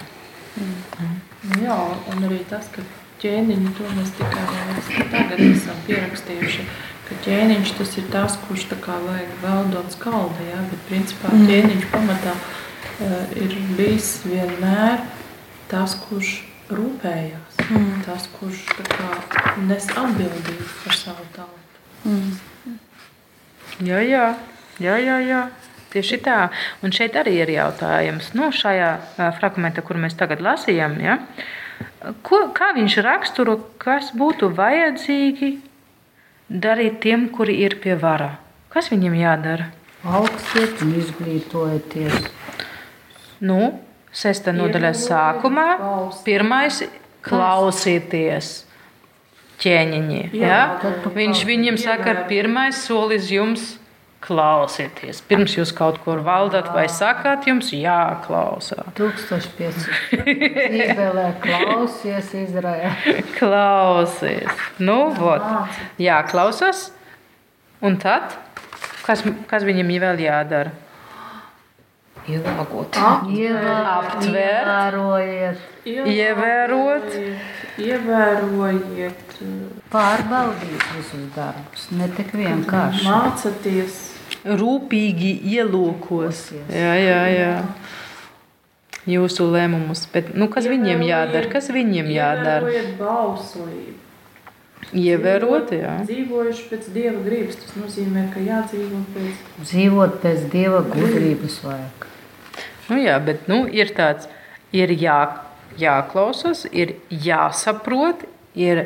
Mm. 0.56 1.20
Jā, 1.62 1.76
un 2.14 2.24
arī 2.30 2.40
tas, 2.50 2.72
ka 2.72 2.82
ķēniņi 3.22 3.74
to 3.76 3.92
mēs 3.98 4.16
tikai 4.16 4.46
tagad 5.12 5.44
esam 5.44 5.82
pierakstījuši. 5.90 6.66
Ka 7.06 7.16
ķēniņš 7.22 7.72
tas 7.78 7.98
ir 8.02 8.06
tas, 8.14 8.36
kurš 8.48 8.70
tā 8.72 8.78
kā 8.82 8.96
vajag 9.04 9.34
vēl 9.44 9.68
daudz 9.76 9.98
kalda, 10.02 10.46
ja? 10.48 10.62
bet 10.72 10.88
principā 10.90 11.30
mm. 11.30 11.50
ķēniņš 11.52 11.90
pamatā 11.94 12.34
ir 12.34 12.64
Eh, 12.96 13.32
ir 13.44 13.54
bijis 13.76 14.22
vienmēr 14.24 15.02
tas, 15.68 15.98
kurš 16.06 16.46
rūpējās, 16.72 17.58
mm. 17.66 17.90
tas, 18.06 18.30
kurš 18.38 18.62
kā, 18.88 19.10
nes 19.68 19.90
atbildību 19.92 20.68
par 20.86 20.96
savu 20.96 21.26
tautu. 21.36 21.82
Mm. 22.08 22.78
Jā, 23.84 24.00
jā, 24.00 24.30
jā, 24.80 24.96
jā, 25.04 25.18
jā. 25.28 25.42
Tieši 25.92 26.22
tā. 26.24 26.38
Un 26.84 26.96
šeit 26.96 27.20
arī 27.20 27.36
ir 27.42 27.52
jautājums, 27.58 28.32
no 28.36 28.48
nu, 28.48 28.56
šajā 28.56 28.90
uh, 28.96 29.28
fragmentā, 29.36 29.84
kur 29.84 30.00
mēs 30.00 30.16
tagad 30.16 30.40
lasījām, 30.44 30.96
ja? 31.04 31.20
Ko, 32.24 32.46
kā 32.56 32.72
viņš 32.80 33.00
raksturo, 33.04 33.58
kas 33.82 34.14
būtu 34.16 34.54
vajadzīgi 34.56 35.52
darīt 36.50 37.02
tiem, 37.04 37.30
kuri 37.30 37.60
ir 37.66 37.80
pie 37.84 37.96
vara? 38.00 38.36
Kas 38.70 38.92
viņiem 38.92 39.16
jādara? 39.20 39.72
Augstiet 40.06 40.82
un 40.86 40.92
izglītojieties 41.00 42.28
Nu, 43.44 43.80
sestā 44.16 44.54
nodaļā 44.56 44.94
sākumā 44.96 45.66
pirmais 46.24 46.84
klausīties 47.26 48.52
ķēniņi. 49.60 50.22
Ja? 50.40 50.62
Viņš 51.16 51.44
viņiem 51.48 51.80
saka, 51.82 52.16
pirmais 52.30 52.80
solis 52.86 53.28
jums 53.34 53.76
klausieties. 54.26 55.22
Pirms 55.30 55.56
jūs 55.58 55.72
kaut 55.76 56.00
kur 56.04 56.22
valdat 56.26 56.72
vai 56.74 56.86
sakāt, 56.92 57.46
jums 57.50 57.72
jāklausa. 57.76 58.88
1500. 58.98 60.26
Bībelē 60.26 61.28
klausies 61.44 62.34
Izraēlā. 62.42 62.96
Klausies. 63.38 64.66
Nu, 64.82 65.00
vot. 65.20 65.46
Jāklausas. 66.02 66.90
Un 67.86 68.00
tad, 68.02 68.34
kas, 69.06 69.22
kas 69.50 69.68
viņam 69.68 69.94
vēl 70.02 70.26
jādara? 70.26 70.74
Ielāgot, 72.26 72.96
aptvērt, 72.98 74.24
ievērojiet, 74.26 75.60
ievērot, 75.86 77.12
ievērojiet, 77.86 79.36
pārbaudīt 79.94 80.88
visus 80.96 81.28
darbus. 81.36 81.86
Ne 81.94 82.10
tik 82.18 82.34
vienkārši. 82.34 83.06
Mācāties, 83.06 84.00
rūpīgi 84.46 85.34
ielūkos. 85.56 86.48
Jā, 86.70 86.94
jā, 87.02 87.22
jā. 87.34 87.52
Jūsu 89.10 89.46
lēmumus. 89.54 90.08
Bet, 90.14 90.32
nu, 90.38 90.48
kas 90.50 90.66
viņiem 90.70 91.04
jādara? 91.06 91.50
Kas 91.52 91.70
viņiem 91.74 92.10
jādara? 92.14 92.66
Ievērojiet 92.66 92.98
bauslību. 92.98 94.02
Ievērot, 94.96 95.72
jā. 95.74 95.94
Dzīvojuši 96.06 96.66
pēc 96.70 96.90
dieva 96.94 97.22
gribas. 97.26 97.58
Tas 97.62 97.78
nozīmē, 97.80 98.28
ka 98.34 98.42
jādzīvo 98.44 99.02
pēc. 99.16 99.42
Dzīvot 99.64 100.20
pēc 100.22 100.46
dieva 100.54 100.82
gudrības 100.86 101.58
vajag. 101.66 102.06
Nu, 102.90 103.00
jā, 103.02 103.16
bet 103.26 103.50
nu, 103.50 103.64
ir 103.66 103.94
tāds, 103.98 104.30
ir 104.76 104.94
jā, 104.94 105.20
jāklausās, 105.82 106.68
ir 106.70 106.96
jāsaprot, 107.10 108.28
ir 108.54 108.84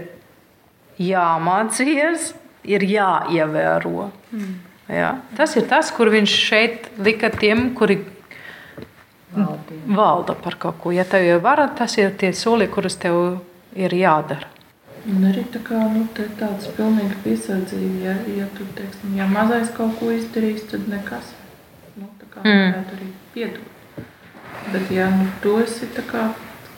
jāmācās, 1.00 2.32
ir 2.63 2.88
jāievēro. 2.88 4.10
Mm. 4.32 4.56
Jā. 4.89 5.10
Tas 5.38 5.54
ir 5.60 5.67
tas, 5.69 5.91
kur 5.93 6.10
viņš 6.10 6.36
šeit 6.49 6.88
lika 6.97 7.30
tiem, 7.30 7.75
kuri 7.78 7.99
Valdīja. 9.36 9.84
valda 9.86 10.34
par 10.34 10.58
kaut 10.58 10.80
ko. 10.82 10.93
Ja 10.95 11.06
tev 11.06 11.28
ir 11.28 11.43
vara, 11.43 11.67
tas 11.78 11.97
ir 12.02 12.15
tie 12.17 12.32
soli, 12.34 12.67
kurus 12.67 12.97
tev 12.97 13.39
ir 13.78 13.93
jādara. 13.93 14.49
Un 15.10 15.23
arī 15.30 15.45
tā 15.54 15.62
kā, 15.63 15.78
nu, 15.93 16.04
tāds 16.13 16.67
pilnīgi 16.75 17.15
piesardzība, 17.23 17.99
ja, 18.04 18.15
ja 18.41 18.47
tu, 18.58 18.65
teiksim, 18.75 19.13
ja 19.15 19.30
mazais 19.30 19.69
kaut 19.73 19.95
ko 19.99 20.10
izdarīs, 20.12 20.65
tad 20.69 20.89
nekas. 20.91 21.32
Nu, 21.95 22.10
tā 22.19 22.28
kā 22.34 22.43
mm. 22.43 22.65
varētu 22.65 22.97
arī 22.97 23.08
piedot. 23.34 23.78
Bet, 24.73 24.91
ja 24.91 25.08
nu, 25.13 25.30
to 25.43 25.56
esi 25.63 25.88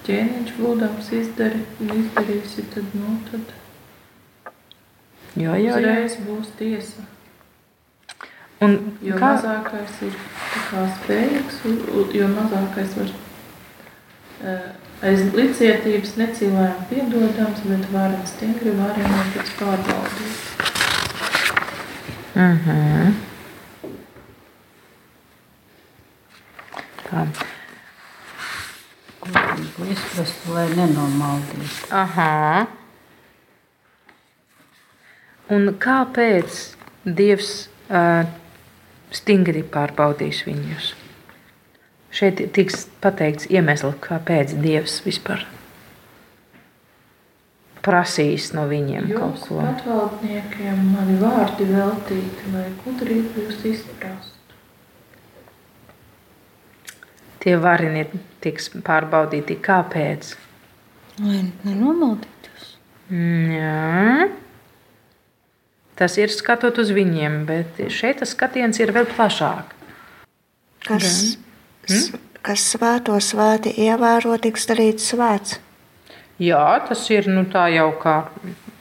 ķēniņš 0.05 0.53
būdams 0.57 1.09
izdari, 1.17 1.63
izdarījusi, 1.81 2.67
tad, 2.73 2.93
nu, 2.97 3.17
tad 3.29 3.51
jā, 5.37 5.55
jā, 5.61 5.75
uzreiz 5.77 6.15
jā. 6.17 6.23
būs 6.27 6.53
tiesa. 6.59 7.10
Un 8.61 8.77
jo 9.01 9.17
kā? 9.17 9.31
mazākais 9.33 9.95
ir 10.05 10.17
spējīgs, 10.97 11.61
jo 12.17 12.27
mazākais 12.35 12.93
var 12.99 13.09
uh, 13.11 14.67
aiz 15.01 15.23
licietības 15.33 16.13
necīlējām 16.21 16.85
piedodams, 16.91 17.65
bet 17.65 17.89
varam 17.95 18.21
stingri 18.29 18.75
varam 18.77 19.17
pēc 19.33 19.55
pārbaudīt. 19.61 20.47
Mhm. 22.35 22.77
Mm 22.77 23.19
Tā 27.11 27.25
godīgu 29.21 29.87
izprast, 29.91 30.45
lai 30.53 30.67
nenomaldītu. 30.75 31.89
Aha. 31.91 32.67
Un 35.51 35.73
kāpēc 35.83 36.59
Dievs 37.03 37.49
uh, 37.89 38.23
stingri 39.11 39.63
pārbaudīs 39.63 40.43
viņus? 40.47 40.91
Šeit 42.11 42.41
tiks 42.55 42.85
pateikts 43.03 43.47
iemesls, 43.51 43.95
kāpēc 44.03 44.57
Dievs 44.59 44.99
vispār 45.05 45.45
prasīs 47.85 48.51
no 48.53 48.67
viņiem 48.69 49.07
Jūs 49.09 49.19
kaut 49.19 49.39
ko. 49.47 49.61
patvaldniekiem 49.63 50.83
mani 50.93 51.15
vārdi 51.21 51.65
veltīti, 51.71 52.51
lai 52.53 52.67
gudrību 52.83 53.45
jūs 53.47 53.63
izprastu. 53.71 54.37
Tie 57.41 57.55
varini 57.57 58.03
tiks 58.43 58.69
pārbaudīti. 58.85 59.57
Kāpēc? 59.65 60.35
Lai 61.25 61.39
nenomaldītos. 61.65 62.67
Mm, 63.09 63.55
Jā. 63.55 64.27
Tas 66.01 66.15
ir 66.17 66.31
skatot 66.33 66.79
uz 66.81 66.89
viņiem, 66.95 67.43
bet 67.45 67.77
šeit 67.93 68.21
tas 68.23 68.31
skatiens 68.33 68.79
ir 68.81 68.89
vēl 68.95 69.05
plašāk. 69.11 69.75
Kas, 70.87 71.37
s- 71.85 72.07
kas 72.41 72.63
svēto 72.73 73.13
svēti 73.21 73.73
ievēro, 73.85 74.33
tiks 74.41 74.65
darīts 74.71 75.11
svēts. 75.13 75.59
Jā, 76.41 76.63
tas 76.89 77.03
ir 77.13 77.27
nu, 77.29 77.43
tā 77.45 77.67
jau 77.75 77.91
kā 78.01 78.15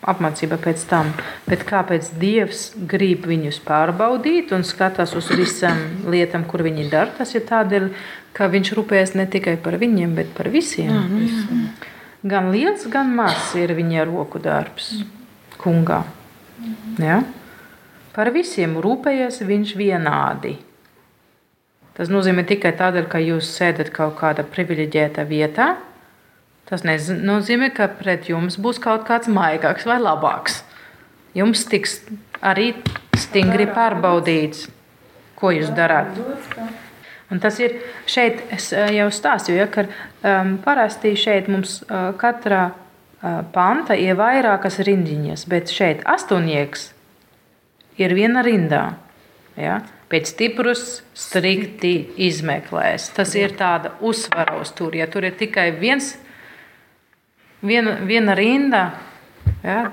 apmācība 0.08 0.56
pēc 0.56 0.86
tam. 0.88 1.10
Bet 1.46 1.66
kāpēc 1.68 2.08
Dievs 2.22 2.62
grib 2.88 3.26
viņus 3.28 3.58
pārbaudīt 3.66 4.54
un 4.56 4.64
skatās 4.64 5.12
uz 5.18 5.28
visām 5.28 5.76
lietām, 6.08 6.46
kur 6.48 6.64
viņi 6.64 6.88
dara? 6.88 7.12
Tas 7.18 7.34
ir 7.36 7.44
tādēļ, 7.50 7.90
ka 8.32 8.48
Viņš 8.48 8.72
rūpējas 8.78 9.12
ne 9.18 9.26
tikai 9.26 9.58
par 9.60 9.76
viņiem, 9.76 10.14
bet 10.16 10.32
par 10.38 10.48
visiem. 10.48 10.88
Jā, 10.88 11.02
nu, 11.10 11.20
jā. 11.20 11.68
Gan 12.24 12.48
liels, 12.52 12.86
gan 12.88 13.12
mazs 13.16 13.52
ir 13.60 13.74
viņa 13.76 14.06
roku 14.08 14.38
darbs, 14.40 15.02
kungā. 16.60 17.04
Ja? 17.04 17.20
Par 18.14 18.30
visiem 18.34 18.76
rūpējas 18.82 19.40
viņš 19.46 19.76
vienādi. 19.78 20.56
Tas 21.94 22.10
nozīmē 22.10 22.46
tikai 22.48 22.72
tādēļ, 22.78 23.06
ka 23.12 23.20
jūs 23.22 23.48
sēdat 23.58 23.92
kaut 23.94 24.16
kādā 24.18 24.44
privileģētā 24.46 25.26
vietā. 25.28 25.74
Tas 26.70 26.84
nez- 26.86 27.10
nozīmē, 27.10 27.72
ka 27.74 27.88
pret 27.88 28.28
jums 28.30 28.56
būs 28.56 28.80
kaut 28.80 29.06
kāds 29.08 29.28
maigāks 29.28 29.86
vai 29.86 29.98
labāks. 29.98 30.62
Jums 31.34 31.64
tiks 31.66 32.00
arī 32.42 32.74
stingri 33.18 33.66
pārbaudīts, 33.66 34.68
ko 35.36 35.50
jūs 35.54 35.70
darāt. 35.74 36.16
Un 37.30 37.38
tas 37.38 37.58
ir 37.62 37.76
šeit, 38.10 38.42
es 38.50 38.72
eh, 38.72 38.90
jau 38.96 39.06
stāstīju, 39.14 39.58
ja, 39.60 39.66
ka 39.70 39.84
um, 39.86 40.56
parasti 40.64 41.12
šeit 41.14 41.46
mums 41.48 41.82
uh, 41.86 42.10
katrā 42.18 42.72
panta 43.20 43.96
ir 43.98 44.16
vairākas 44.16 44.80
rindiņas, 44.86 45.44
bet 45.50 45.72
šeit 45.72 46.04
astoņnieks 46.08 46.86
ir 48.00 48.14
viena 48.16 48.44
rindā. 48.44 48.84
Ja? 49.60 49.80
Pēc 50.10 50.32
stiprus 50.32 51.02
strikti 51.14 51.94
izmeklēs. 52.18 53.10
Tas 53.14 53.34
ir 53.38 53.54
tāda 53.58 53.94
uzsvara 54.00 54.56
uz 54.60 54.72
tur. 54.74 54.96
Ja 54.96 55.06
tur 55.10 55.26
ir 55.28 55.36
tikai 55.38 55.70
viens, 55.76 56.14
viena, 57.62 57.98
viena 58.06 58.34
rinda, 58.38 58.84
ja? 59.62 59.92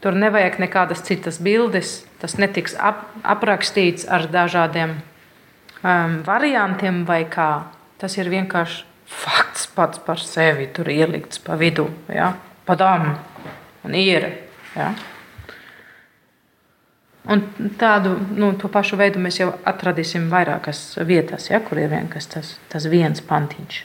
tur 0.00 0.16
nevajag 0.16 0.60
nekādas 0.62 1.02
citas 1.04 1.42
bildes. 1.42 2.02
Tas 2.22 2.38
netiks 2.38 2.78
ap, 2.78 3.04
aprakstīts 3.26 4.06
ar 4.10 4.26
dažādiem 4.30 4.96
um, 5.82 6.18
variantiem 6.26 7.04
vai 7.06 7.24
kā. 7.30 7.68
Tas 7.98 8.14
ir 8.18 8.30
vienkārši 8.30 8.86
fakts 9.08 9.66
pats 9.74 10.00
par 10.02 10.22
sevi. 10.22 10.70
Tur 10.72 10.88
ielikts 10.92 11.42
pa 11.42 11.58
vidu, 11.58 11.90
ja? 12.12 12.36
Padām 12.68 13.10
un 13.84 13.96
ir. 13.96 14.28
Ja? 14.76 14.92
Un 17.28 17.42
tādu 17.80 18.14
nu, 18.36 18.54
to 18.56 18.70
pašu 18.72 18.96
veidu 18.96 19.20
mēs 19.20 19.42
jau 19.42 19.50
atradīsim 19.68 20.30
vairākas 20.32 20.96
vietās, 21.04 21.50
ja, 21.50 21.60
kur 21.60 21.80
ir 21.80 21.90
vienkārši 21.92 22.34
tas, 22.38 22.56
tas 22.72 22.88
viens 22.88 23.20
pantiņš. 23.20 23.84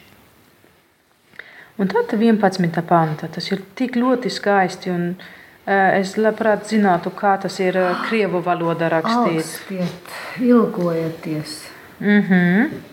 Un 1.77 1.89
tad 1.89 2.13
11. 2.13 2.81
panta. 2.87 3.27
Tas 3.27 3.49
ir 3.51 3.63
tik 3.75 3.97
ļoti 3.97 4.29
skaisti. 4.31 4.93
Un, 4.93 5.07
uh, 5.17 5.73
es 5.97 6.15
labprāt 6.21 6.69
zinātu, 6.69 7.11
kā 7.17 7.33
tas 7.41 7.57
ir 7.63 7.79
uh, 7.81 8.05
krievu 8.05 8.43
valodā 8.45 8.91
rakstīts. 8.93 9.57
Augstiet, 9.57 10.17
ilgojieties. 10.39 11.61
Mm 11.99 12.21
-hmm. 12.29 12.92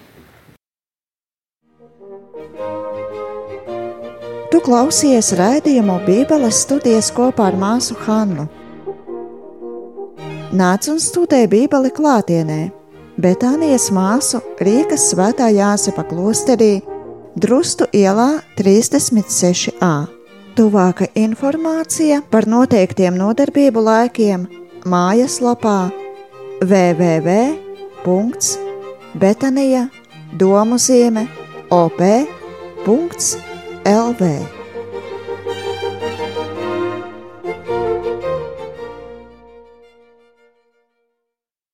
Tu 4.50 4.58
klausies 4.66 5.28
raidījumu 5.38 6.00
Bībeles 6.02 6.64
studijas 6.64 7.12
kopā 7.14 7.44
ar 7.52 7.56
māsu 7.58 7.94
Hannu. 8.02 8.48
Nāc 10.58 10.88
un 10.90 10.98
studē 10.98 11.46
Bībeli 11.46 11.90
klātienē, 11.94 12.70
Betānijas 13.22 13.90
māsu 13.94 14.40
Rīgas 14.58 15.04
svētā 15.12 15.46
Jāsepa 15.54 16.02
klosterī, 16.08 16.82
Drustu 17.38 17.86
ielā 17.94 18.42
36a. 18.58 20.06
Tuvāka 20.58 21.06
informācija 21.14 22.18
par 22.32 22.50
noteiktiem 22.50 23.14
nodarbību 23.14 23.80
laikiem 23.86 24.48
mājaslapā 24.82 25.90
www.betanija 26.66 27.80
Elve. 33.84 34.59